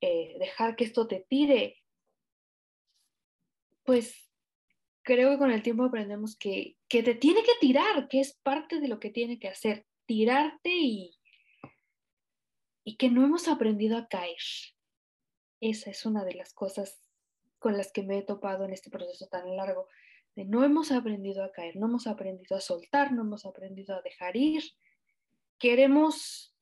eh, 0.00 0.36
dejar 0.38 0.76
que 0.76 0.84
esto 0.84 1.06
te 1.06 1.26
tire, 1.28 1.76
pues 3.84 4.30
creo 5.02 5.30
que 5.30 5.38
con 5.38 5.52
el 5.52 5.62
tiempo 5.62 5.84
aprendemos 5.84 6.36
que, 6.36 6.76
que 6.88 7.02
te 7.02 7.14
tiene 7.14 7.42
que 7.42 7.52
tirar, 7.60 8.08
que 8.08 8.20
es 8.20 8.38
parte 8.42 8.80
de 8.80 8.88
lo 8.88 8.98
que 8.98 9.10
tiene 9.10 9.38
que 9.38 9.48
hacer, 9.48 9.86
tirarte 10.06 10.70
y, 10.70 11.16
y 12.84 12.96
que 12.96 13.10
no 13.10 13.24
hemos 13.24 13.48
aprendido 13.48 13.96
a 13.96 14.08
caer. 14.08 14.36
Esa 15.60 15.90
es 15.90 16.04
una 16.04 16.24
de 16.24 16.34
las 16.34 16.52
cosas 16.52 17.00
con 17.58 17.76
las 17.76 17.92
que 17.92 18.02
me 18.02 18.18
he 18.18 18.22
topado 18.22 18.64
en 18.64 18.72
este 18.72 18.90
proceso 18.90 19.26
tan 19.28 19.56
largo, 19.56 19.88
no 20.44 20.64
hemos 20.64 20.92
aprendido 20.92 21.42
a 21.42 21.50
caer, 21.50 21.76
no 21.76 21.86
hemos 21.86 22.06
aprendido 22.06 22.56
a 22.56 22.60
soltar, 22.60 23.12
no 23.12 23.22
hemos 23.22 23.46
aprendido 23.46 23.96
a 23.96 24.02
dejar 24.02 24.36
ir. 24.36 24.62
Queremos, 25.58 26.54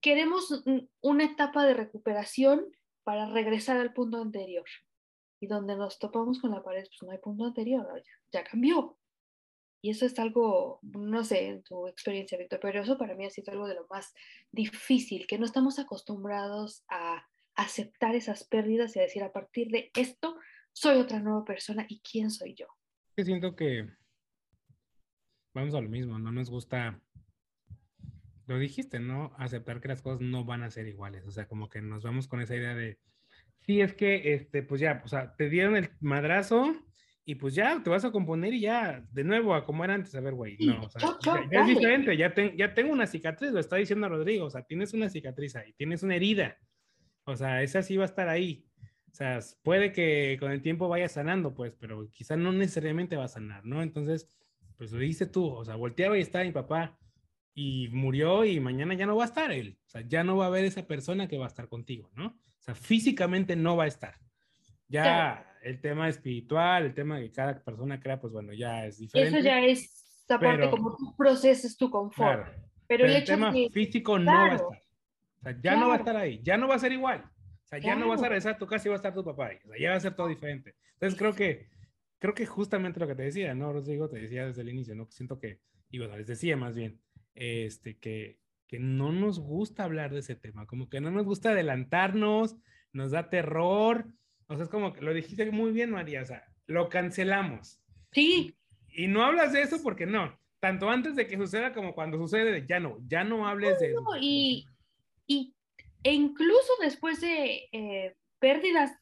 queremos 0.00 0.64
una 1.00 1.24
etapa 1.24 1.64
de 1.64 1.74
recuperación 1.74 2.66
para 3.04 3.26
regresar 3.26 3.76
al 3.76 3.92
punto 3.92 4.20
anterior. 4.20 4.66
Y 5.38 5.46
donde 5.46 5.76
nos 5.76 5.98
topamos 5.98 6.40
con 6.40 6.50
la 6.50 6.62
pared, 6.62 6.84
pues 6.86 7.02
no 7.02 7.12
hay 7.12 7.18
punto 7.18 7.44
anterior, 7.44 7.86
ya 8.32 8.44
cambió. 8.44 8.98
Y 9.82 9.90
eso 9.90 10.04
es 10.04 10.18
algo, 10.18 10.80
no 10.82 11.24
sé, 11.24 11.46
en 11.46 11.62
tu 11.62 11.86
experiencia, 11.86 12.36
Víctor, 12.36 12.60
pero 12.60 12.82
eso 12.82 12.98
para 12.98 13.14
mí 13.14 13.24
ha 13.24 13.30
sido 13.30 13.52
algo 13.52 13.66
de 13.66 13.76
lo 13.76 13.86
más 13.88 14.12
difícil, 14.52 15.26
que 15.26 15.38
no 15.38 15.46
estamos 15.46 15.78
acostumbrados 15.78 16.84
a 16.88 17.26
aceptar 17.54 18.14
esas 18.14 18.44
pérdidas 18.44 18.94
y 18.94 18.98
a 18.98 19.02
decir, 19.02 19.22
a 19.22 19.32
partir 19.32 19.70
de 19.70 19.90
esto, 19.94 20.36
soy 20.72 20.98
otra 20.98 21.20
nueva 21.20 21.44
persona 21.44 21.86
y 21.88 22.00
quién 22.00 22.30
soy 22.30 22.54
yo. 22.54 22.66
Siento 23.24 23.54
que 23.54 23.88
vamos 25.54 25.74
a 25.74 25.80
lo 25.80 25.88
mismo, 25.88 26.18
no 26.18 26.32
nos 26.32 26.50
gusta, 26.50 27.00
lo 28.46 28.58
dijiste, 28.58 29.00
¿no? 29.00 29.32
Aceptar 29.36 29.80
que 29.80 29.88
las 29.88 30.02
cosas 30.02 30.20
no 30.20 30.44
van 30.44 30.62
a 30.62 30.70
ser 30.70 30.86
iguales, 30.86 31.26
o 31.26 31.30
sea, 31.30 31.46
como 31.46 31.68
que 31.68 31.82
nos 31.82 32.02
vamos 32.02 32.28
con 32.28 32.40
esa 32.40 32.56
idea 32.56 32.74
de, 32.74 32.98
sí, 33.60 33.80
es 33.80 33.94
que, 33.94 34.34
este, 34.34 34.62
pues 34.62 34.80
ya, 34.80 35.02
o 35.04 35.08
sea, 35.08 35.34
te 35.36 35.48
dieron 35.48 35.76
el 35.76 35.90
madrazo 36.00 36.74
y 37.24 37.34
pues 37.36 37.54
ya 37.54 37.82
te 37.82 37.90
vas 37.90 38.04
a 38.04 38.12
componer 38.12 38.54
y 38.54 38.60
ya, 38.60 39.04
de 39.10 39.24
nuevo, 39.24 39.54
a 39.54 39.64
como 39.64 39.84
era 39.84 39.94
antes, 39.94 40.14
a 40.14 40.20
ver, 40.20 40.34
güey, 40.34 40.56
no, 40.58 40.82
o 40.82 40.90
sea, 40.90 41.18
ya, 41.50 41.60
es 41.60 41.66
diferente, 41.66 42.16
ya, 42.16 42.34
ya 42.56 42.74
tengo 42.74 42.92
una 42.92 43.06
cicatriz, 43.06 43.50
lo 43.52 43.60
está 43.60 43.76
diciendo 43.76 44.08
Rodrigo, 44.08 44.46
o 44.46 44.50
sea, 44.50 44.62
tienes 44.62 44.94
una 44.94 45.08
cicatriz 45.08 45.56
ahí, 45.56 45.72
tienes 45.74 46.02
una 46.02 46.16
herida, 46.16 46.56
o 47.24 47.36
sea, 47.36 47.62
esa 47.62 47.82
sí 47.82 47.96
va 47.96 48.04
a 48.04 48.06
estar 48.06 48.28
ahí. 48.28 48.66
O 49.10 49.14
sea, 49.14 49.40
puede 49.62 49.92
que 49.92 50.36
con 50.38 50.52
el 50.52 50.62
tiempo 50.62 50.88
vaya 50.88 51.08
sanando, 51.08 51.54
pues, 51.54 51.72
pero 51.78 52.08
quizá 52.10 52.36
no 52.36 52.52
necesariamente 52.52 53.16
va 53.16 53.24
a 53.24 53.28
sanar, 53.28 53.64
¿no? 53.64 53.82
Entonces, 53.82 54.28
pues 54.76 54.92
lo 54.92 54.98
dices 55.00 55.30
tú, 55.30 55.46
o 55.46 55.64
sea, 55.64 55.76
volteaba 55.76 56.16
y 56.16 56.22
estaba 56.22 56.44
mi 56.44 56.52
papá 56.52 56.98
y 57.54 57.88
murió 57.88 58.44
y 58.44 58.60
mañana 58.60 58.94
ya 58.94 59.06
no 59.06 59.16
va 59.16 59.24
a 59.24 59.26
estar 59.26 59.50
él. 59.52 59.78
O 59.86 59.90
sea, 59.90 60.02
ya 60.02 60.24
no 60.24 60.36
va 60.36 60.44
a 60.44 60.48
haber 60.48 60.64
esa 60.64 60.86
persona 60.86 61.28
que 61.28 61.38
va 61.38 61.46
a 61.46 61.48
estar 61.48 61.68
contigo, 61.68 62.10
¿no? 62.14 62.26
O 62.28 62.62
sea, 62.62 62.74
físicamente 62.74 63.56
no 63.56 63.76
va 63.76 63.84
a 63.84 63.88
estar. 63.88 64.14
Ya 64.88 65.46
el 65.62 65.80
tema 65.80 66.08
espiritual, 66.08 66.86
el 66.86 66.94
tema 66.94 67.18
que 67.18 67.30
cada 67.30 67.62
persona 67.62 68.00
crea, 68.00 68.20
pues 68.20 68.32
bueno, 68.32 68.52
ya 68.52 68.86
es 68.86 68.98
diferente. 68.98 69.38
Eso 69.38 69.44
ya 69.44 69.60
es 69.60 70.24
aparte 70.28 70.70
como 70.70 70.96
tú 70.96 71.14
proceses 71.16 71.76
tu 71.76 71.90
confort. 71.90 72.46
pero, 72.86 73.06
el, 73.06 73.24
tema 73.24 73.52
físico 73.72 74.18
no 74.18 74.32
va 74.32 74.44
a 74.44 74.54
estar. 74.54 74.68
O 74.68 75.42
sea, 75.42 75.60
ya 75.60 75.76
no 75.76 75.88
va 75.88 75.94
a 75.94 75.98
estar 75.98 76.16
ahí, 76.16 76.40
ya 76.42 76.56
no 76.56 76.68
va 76.68 76.76
a 76.76 76.78
ser 76.78 76.92
igual. 76.92 77.24
Sea, 77.70 77.78
ya 77.78 77.96
no 77.96 78.08
vas 78.08 78.22
a 78.22 78.28
regresar 78.28 78.54
a 78.54 78.58
tu 78.58 78.66
casa 78.66 78.88
y 78.88 78.90
va 78.90 78.96
a 78.96 78.96
estar 78.96 79.14
tu 79.14 79.24
papá. 79.24 79.50
O 79.64 79.68
sea, 79.68 79.78
ya 79.78 79.90
va 79.90 79.96
a 79.96 80.00
ser 80.00 80.14
todo 80.14 80.28
diferente. 80.28 80.74
Entonces 80.94 81.18
creo 81.18 81.34
que, 81.34 81.68
creo 82.18 82.34
que 82.34 82.44
justamente 82.46 83.00
lo 83.00 83.06
que 83.06 83.14
te 83.14 83.22
decía, 83.22 83.54
¿no, 83.54 83.72
Rodrigo? 83.72 84.08
Te 84.08 84.18
decía 84.18 84.46
desde 84.46 84.62
el 84.62 84.70
inicio, 84.70 84.94
¿no? 84.94 85.06
Siento 85.10 85.38
que, 85.38 85.60
y 85.90 85.98
bueno, 85.98 86.16
les 86.16 86.26
decía 86.26 86.56
más 86.56 86.74
bien, 86.74 87.00
este, 87.34 87.98
que, 87.98 88.40
que 88.66 88.80
no 88.80 89.12
nos 89.12 89.38
gusta 89.38 89.84
hablar 89.84 90.12
de 90.12 90.20
ese 90.20 90.34
tema, 90.34 90.66
como 90.66 90.88
que 90.88 91.00
no 91.00 91.10
nos 91.10 91.24
gusta 91.24 91.50
adelantarnos, 91.50 92.56
nos 92.92 93.12
da 93.12 93.30
terror. 93.30 94.06
O 94.48 94.56
sea, 94.56 94.64
es 94.64 94.70
como 94.70 94.92
que 94.92 95.00
lo 95.00 95.14
dijiste 95.14 95.50
muy 95.50 95.70
bien, 95.70 95.90
María, 95.90 96.22
o 96.22 96.26
sea, 96.26 96.44
lo 96.66 96.88
cancelamos. 96.88 97.80
Sí. 98.12 98.56
Y 98.88 99.06
no 99.06 99.24
hablas 99.24 99.52
de 99.52 99.62
eso 99.62 99.80
porque 99.82 100.06
no, 100.06 100.36
tanto 100.60 100.90
antes 100.90 101.16
de 101.16 101.26
que 101.26 101.36
suceda 101.36 101.72
como 101.72 101.94
cuando 101.94 102.18
sucede, 102.18 102.66
ya 102.66 102.80
no, 102.80 102.98
ya 103.06 103.24
no 103.24 103.46
hables 103.46 103.78
de 103.78 103.90
eso. 103.90 104.02
Y, 104.20 104.66
y, 105.26 105.54
e 106.02 106.12
incluso 106.12 106.72
después 106.80 107.20
de 107.20 107.68
eh, 107.72 108.16
pérdidas 108.38 108.92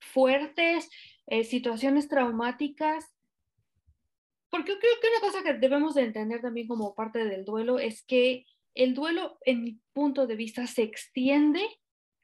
fuertes, 0.00 0.90
eh, 1.26 1.44
situaciones 1.44 2.08
traumáticas, 2.08 3.14
porque 4.50 4.78
creo 4.78 4.92
que 5.00 5.08
una 5.08 5.20
cosa 5.20 5.42
que 5.42 5.54
debemos 5.54 5.94
de 5.94 6.02
entender 6.02 6.40
también 6.40 6.68
como 6.68 6.94
parte 6.94 7.24
del 7.24 7.44
duelo 7.44 7.78
es 7.78 8.04
que 8.04 8.46
el 8.74 8.94
duelo, 8.94 9.38
en 9.44 9.64
mi 9.64 9.80
punto 9.92 10.26
de 10.26 10.36
vista, 10.36 10.66
se 10.66 10.82
extiende 10.82 11.60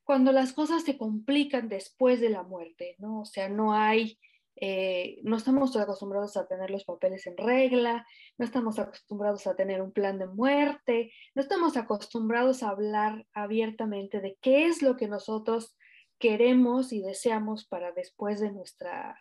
cuando 0.04 0.32
las 0.32 0.52
cosas 0.52 0.82
se 0.82 0.98
complican 0.98 1.68
después 1.68 2.20
de 2.20 2.30
la 2.30 2.42
muerte, 2.42 2.96
¿no? 2.98 3.20
O 3.20 3.24
sea, 3.24 3.48
no 3.48 3.74
hay 3.74 4.18
eh, 4.62 5.18
no 5.22 5.38
estamos 5.38 5.74
acostumbrados 5.74 6.36
a 6.36 6.46
tener 6.46 6.70
los 6.70 6.84
papeles 6.84 7.26
en 7.26 7.38
regla, 7.38 8.06
no 8.36 8.44
estamos 8.44 8.78
acostumbrados 8.78 9.46
a 9.46 9.56
tener 9.56 9.80
un 9.80 9.90
plan 9.90 10.18
de 10.18 10.26
muerte, 10.26 11.12
no 11.34 11.40
estamos 11.40 11.78
acostumbrados 11.78 12.62
a 12.62 12.68
hablar 12.68 13.26
abiertamente 13.32 14.20
de 14.20 14.36
qué 14.42 14.66
es 14.66 14.82
lo 14.82 14.98
que 14.98 15.08
nosotros 15.08 15.78
queremos 16.18 16.92
y 16.92 17.00
deseamos 17.00 17.66
para 17.66 17.92
después 17.92 18.38
de 18.38 18.52
nuestra, 18.52 19.18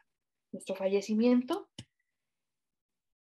nuestro 0.52 0.76
fallecimiento. 0.76 1.70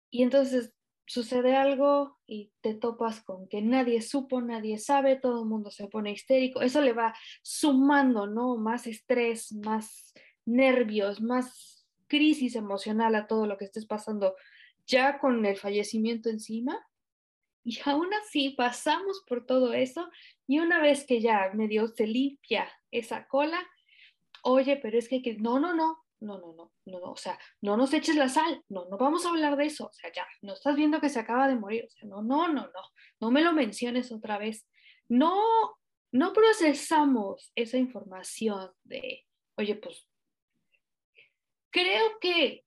Y 0.09 0.23
entonces 0.23 0.73
sucede 1.07 1.57
algo 1.57 2.21
y 2.27 2.53
te 2.61 2.75
topas 2.75 3.25
con 3.25 3.49
que 3.49 3.61
nadie 3.61 4.01
supo, 4.01 4.41
nadie 4.41 4.79
sabe, 4.79 5.17
todo 5.17 5.43
el 5.43 5.49
mundo 5.49 5.73
se 5.73 5.89
pone 5.89 6.13
histérico. 6.13 6.63
Eso 6.63 6.81
le 6.81 6.93
va 6.93 7.13
sumando, 7.43 8.29
¿no? 8.29 8.57
Más 8.57 8.87
estrés, 8.87 9.53
más 9.53 10.15
nervios, 10.47 11.21
más 11.21 11.84
crisis 12.07 12.57
emocional 12.57 13.15
a 13.15 13.27
todo 13.27 13.47
lo 13.47 13.57
que 13.57 13.65
estés 13.65 13.87
pasando 13.87 14.37
ya 14.87 15.19
con 15.19 15.45
el 15.47 15.57
fallecimiento 15.57 16.29
encima. 16.29 16.87
Y 17.65 17.79
aún 17.85 18.13
así 18.15 18.51
pasamos 18.51 19.23
por 19.27 19.47
todo 19.47 19.73
eso 19.73 20.11
y 20.47 20.59
una 20.59 20.81
vez 20.81 21.07
que 21.07 21.21
ya 21.21 21.51
medio 21.55 21.89
se 21.89 22.07
limpia 22.07 22.71
esa 22.91 23.27
cola, 23.27 23.59
oye, 24.43 24.77
pero 24.77 24.99
es 24.99 25.09
que, 25.09 25.23
que 25.23 25.35
no, 25.37 25.59
no, 25.59 25.75
no, 25.75 26.05
no, 26.21 26.39
no, 26.39 26.53
no, 26.55 26.73
no, 26.85 27.01
no, 27.01 27.13
o 27.13 27.17
sea, 27.17 27.39
no 27.63 27.77
nos 27.77 27.95
eches 27.95 28.17
la 28.17 28.29
sal, 28.29 28.63
no, 28.69 28.87
no 28.91 28.99
vamos 28.99 29.25
a 29.25 29.31
hablar 29.31 29.57
de 29.57 29.67
eso, 29.67 29.87
o 29.87 29.93
sea, 29.93 30.13
ya, 30.13 30.27
no 30.43 30.53
estás 30.53 30.77
viendo 30.77 31.01
que 31.01 31.09
se 31.09 31.21
acaba 31.21 31.49
de 31.49 31.57
morir, 31.57 31.89
no, 32.03 32.23
no, 32.23 32.49
no, 32.49 32.67
no, 32.67 32.83
no 33.21 33.31
me 33.31 33.43
lo 33.43 33.53
menciones 33.53 34.13
otra 34.13 34.39
vez. 34.39 34.67
No, 35.09 35.41
no 36.13 36.33
procesamos 36.33 37.53
esa 37.55 37.77
información 37.77 38.71
de, 38.85 39.25
oye, 39.57 39.75
pues 39.77 40.07
creo 41.75 42.21
que 42.21 42.65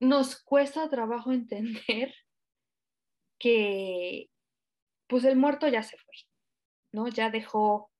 nos 0.00 0.42
cuesta 0.42 0.90
trabajo 0.90 1.32
entender 1.32 2.14
que 3.38 4.30
pues 5.08 5.24
el 5.24 5.36
muerto 5.36 5.66
ya 5.66 5.82
se 5.82 5.96
fue, 5.96 6.14
¿no? 6.92 7.08
Ya 7.08 7.30
dejó, 7.30 7.90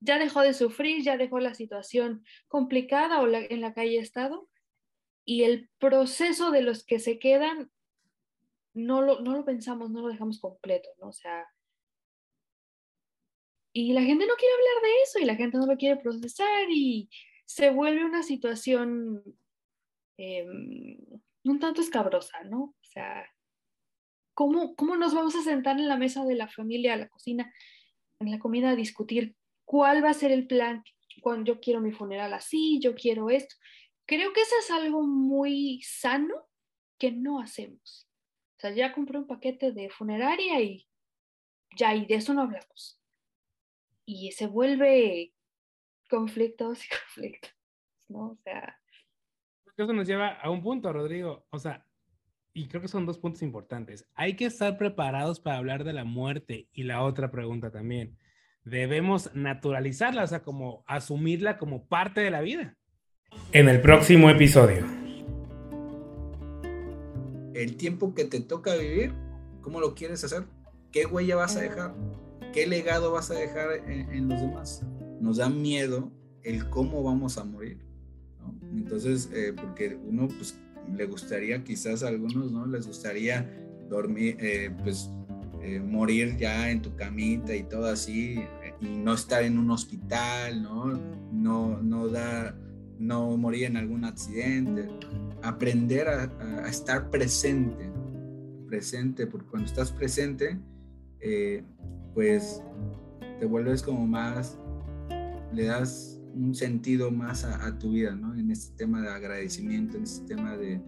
ya 0.00 0.18
dejó 0.18 0.40
de 0.40 0.54
sufrir, 0.54 1.04
ya 1.04 1.18
dejó 1.18 1.38
la 1.40 1.54
situación 1.54 2.24
complicada 2.48 3.20
o 3.20 3.28
en 3.28 3.60
la 3.60 3.74
que 3.74 3.82
haya 3.82 4.00
estado 4.00 4.48
y 5.26 5.44
el 5.44 5.68
proceso 5.78 6.50
de 6.50 6.62
los 6.62 6.84
que 6.84 6.98
se 6.98 7.18
quedan 7.18 7.70
no 8.72 9.02
lo, 9.02 9.20
no 9.20 9.36
lo 9.36 9.44
pensamos, 9.44 9.90
no 9.90 10.00
lo 10.00 10.08
dejamos 10.08 10.40
completo, 10.40 10.88
¿no? 10.98 11.08
O 11.08 11.12
sea, 11.12 11.46
y 13.72 13.92
la 13.92 14.02
gente 14.02 14.26
no 14.26 14.34
quiere 14.34 14.54
hablar 14.54 14.82
de 14.82 15.02
eso 15.02 15.18
y 15.18 15.24
la 15.26 15.36
gente 15.36 15.58
no 15.58 15.66
lo 15.66 15.76
quiere 15.76 16.00
procesar 16.00 16.68
y 16.70 17.10
se 17.50 17.70
vuelve 17.70 18.04
una 18.04 18.22
situación 18.22 19.24
em, 20.16 20.96
un 21.42 21.58
tanto 21.58 21.80
escabrosa, 21.80 22.44
¿no? 22.44 22.62
O 22.62 22.84
sea, 22.84 23.28
¿cómo, 24.34 24.76
¿cómo 24.76 24.96
nos 24.96 25.14
vamos 25.14 25.34
a 25.34 25.42
sentar 25.42 25.76
en 25.80 25.88
la 25.88 25.96
mesa 25.96 26.24
de 26.24 26.36
la 26.36 26.46
familia, 26.46 26.94
a 26.94 26.96
la 26.96 27.08
cocina, 27.08 27.52
en 28.20 28.30
la 28.30 28.38
comida 28.38 28.70
a 28.70 28.76
discutir 28.76 29.34
cuál 29.64 30.04
va 30.04 30.10
a 30.10 30.14
ser 30.14 30.30
el 30.30 30.46
plan? 30.46 30.84
Cuando 31.22 31.52
yo 31.52 31.60
quiero 31.60 31.80
mi 31.80 31.90
funeral 31.90 32.32
así, 32.34 32.78
yo 32.80 32.94
quiero 32.94 33.30
esto. 33.30 33.56
Creo 34.06 34.32
que 34.32 34.42
eso 34.42 34.54
es 34.60 34.70
algo 34.70 35.02
muy 35.02 35.82
sano 35.82 36.46
que 36.98 37.10
no 37.10 37.40
hacemos. 37.40 38.08
O 38.58 38.60
sea, 38.60 38.70
ya 38.70 38.92
compré 38.92 39.18
un 39.18 39.26
paquete 39.26 39.72
de 39.72 39.90
funeraria 39.90 40.60
y 40.60 40.86
ya, 41.76 41.96
y 41.96 42.06
de 42.06 42.14
eso 42.14 42.32
no 42.32 42.42
hablamos. 42.42 43.00
Y 44.06 44.30
se 44.30 44.46
vuelve 44.46 45.34
conflictos 46.10 46.84
y 46.84 46.88
conflictos, 47.06 47.52
¿no? 48.08 48.32
O 48.32 48.38
sea... 48.44 48.76
Eso 49.76 49.92
nos 49.94 50.06
lleva 50.06 50.28
a 50.28 50.50
un 50.50 50.62
punto, 50.62 50.92
Rodrigo. 50.92 51.46
O 51.48 51.58
sea, 51.58 51.86
y 52.52 52.68
creo 52.68 52.82
que 52.82 52.88
son 52.88 53.06
dos 53.06 53.18
puntos 53.18 53.42
importantes. 53.42 54.06
Hay 54.14 54.34
que 54.34 54.44
estar 54.44 54.76
preparados 54.76 55.40
para 55.40 55.56
hablar 55.56 55.84
de 55.84 55.92
la 55.92 56.04
muerte 56.04 56.68
y 56.72 56.82
la 56.82 57.02
otra 57.02 57.30
pregunta 57.30 57.70
también. 57.70 58.18
Debemos 58.64 59.34
naturalizarla, 59.34 60.24
o 60.24 60.26
sea, 60.26 60.42
como 60.42 60.84
asumirla 60.86 61.56
como 61.56 61.86
parte 61.86 62.20
de 62.20 62.30
la 62.30 62.42
vida. 62.42 62.76
En 63.52 63.68
el 63.68 63.80
próximo 63.80 64.28
episodio. 64.28 64.84
El 67.54 67.76
tiempo 67.76 68.14
que 68.14 68.24
te 68.24 68.40
toca 68.40 68.74
vivir, 68.74 69.14
¿cómo 69.62 69.80
lo 69.80 69.94
quieres 69.94 70.22
hacer? 70.24 70.44
¿Qué 70.92 71.06
huella 71.06 71.36
vas 71.36 71.56
a 71.56 71.60
dejar? 71.60 71.94
¿Qué 72.52 72.66
legado 72.66 73.12
vas 73.12 73.30
a 73.30 73.34
dejar 73.34 73.72
en, 73.88 74.10
en 74.10 74.28
los 74.28 74.40
demás? 74.40 74.84
Nos 75.20 75.36
da 75.36 75.48
miedo 75.48 76.10
el 76.42 76.68
cómo 76.70 77.02
vamos 77.02 77.38
a 77.38 77.44
morir. 77.44 77.78
Entonces, 78.74 79.30
eh, 79.32 79.52
porque 79.54 79.98
uno 80.06 80.28
pues 80.28 80.56
le 80.96 81.06
gustaría, 81.06 81.62
quizás 81.62 82.02
a 82.02 82.08
algunos, 82.08 82.50
¿no? 82.50 82.66
Les 82.66 82.86
gustaría 82.86 83.50
dormir, 83.88 84.36
eh, 84.40 84.70
pues 84.82 85.10
eh, 85.62 85.80
morir 85.80 86.36
ya 86.36 86.70
en 86.70 86.80
tu 86.80 86.94
camita 86.96 87.54
y 87.54 87.64
todo 87.64 87.86
así, 87.86 88.40
y 88.80 88.88
no 88.88 89.14
estar 89.14 89.42
en 89.42 89.58
un 89.58 89.70
hospital, 89.70 90.62
¿no? 90.62 90.98
No, 91.32 91.82
no, 91.82 92.08
da, 92.08 92.56
no 92.98 93.36
morir 93.36 93.64
en 93.64 93.76
algún 93.76 94.04
accidente. 94.04 94.88
Aprender 95.42 96.08
a, 96.08 96.68
estar 96.68 97.10
presente, 97.10 97.90
presente, 98.68 99.26
porque 99.26 99.48
cuando 99.48 99.68
estás 99.68 99.92
presente, 99.92 100.58
pues 102.14 102.62
te 103.38 103.46
vuelves 103.46 103.82
como 103.82 104.06
más, 104.06 104.58
le 105.52 105.64
das 105.64 106.20
un 106.34 106.54
sentido 106.54 107.10
más 107.10 107.44
a, 107.44 107.78
tu 107.78 107.92
vida, 107.92 108.14
¿no? 108.14 108.34
En 108.34 108.50
este 108.50 108.76
tema 108.76 109.02
de 109.02 109.08
agradecimiento, 109.08 109.96
en 109.96 110.04
este 110.04 110.26
tema 110.26 110.56
de, 110.56 110.80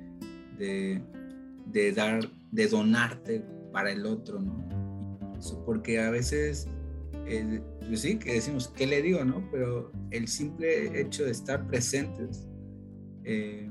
de, 1.66 1.92
dar, 1.92 2.20
de 2.50 2.68
donarte 2.68 3.44
para 3.72 3.90
el 3.90 4.06
otro, 4.06 4.40
¿no? 4.40 4.68
Porque 5.66 6.00
a 6.00 6.10
veces, 6.10 6.68
pues 7.88 8.00
sí, 8.00 8.16
que 8.18 8.34
decimos, 8.34 8.68
¿qué 8.68 8.86
le 8.86 9.02
digo, 9.02 9.24
no? 9.24 9.48
Pero 9.50 9.90
el 10.10 10.28
simple 10.28 11.00
hecho 11.00 11.24
de 11.24 11.32
estar 11.32 11.66
presentes, 11.66 12.46
eh, 13.24 13.68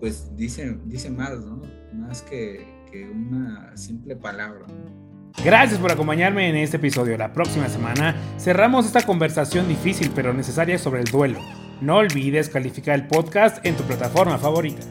pues 0.00 0.34
dice, 0.36 0.78
dice 0.86 1.10
más, 1.10 1.44
¿no? 1.44 1.60
Más 1.92 2.22
que, 2.22 2.66
que 2.90 3.08
una 3.10 3.76
simple 3.76 4.16
palabra, 4.16 4.66
¿no? 4.66 5.05
Gracias 5.44 5.78
por 5.78 5.92
acompañarme 5.92 6.48
en 6.48 6.56
este 6.56 6.76
episodio. 6.78 7.16
La 7.16 7.32
próxima 7.32 7.68
semana 7.68 8.16
cerramos 8.38 8.86
esta 8.86 9.02
conversación 9.02 9.68
difícil 9.68 10.10
pero 10.14 10.32
necesaria 10.32 10.78
sobre 10.78 11.00
el 11.00 11.06
duelo. 11.06 11.38
No 11.80 11.96
olvides 11.96 12.48
calificar 12.48 12.94
el 12.94 13.06
podcast 13.06 13.64
en 13.64 13.76
tu 13.76 13.84
plataforma 13.84 14.38
favorita. 14.38 14.82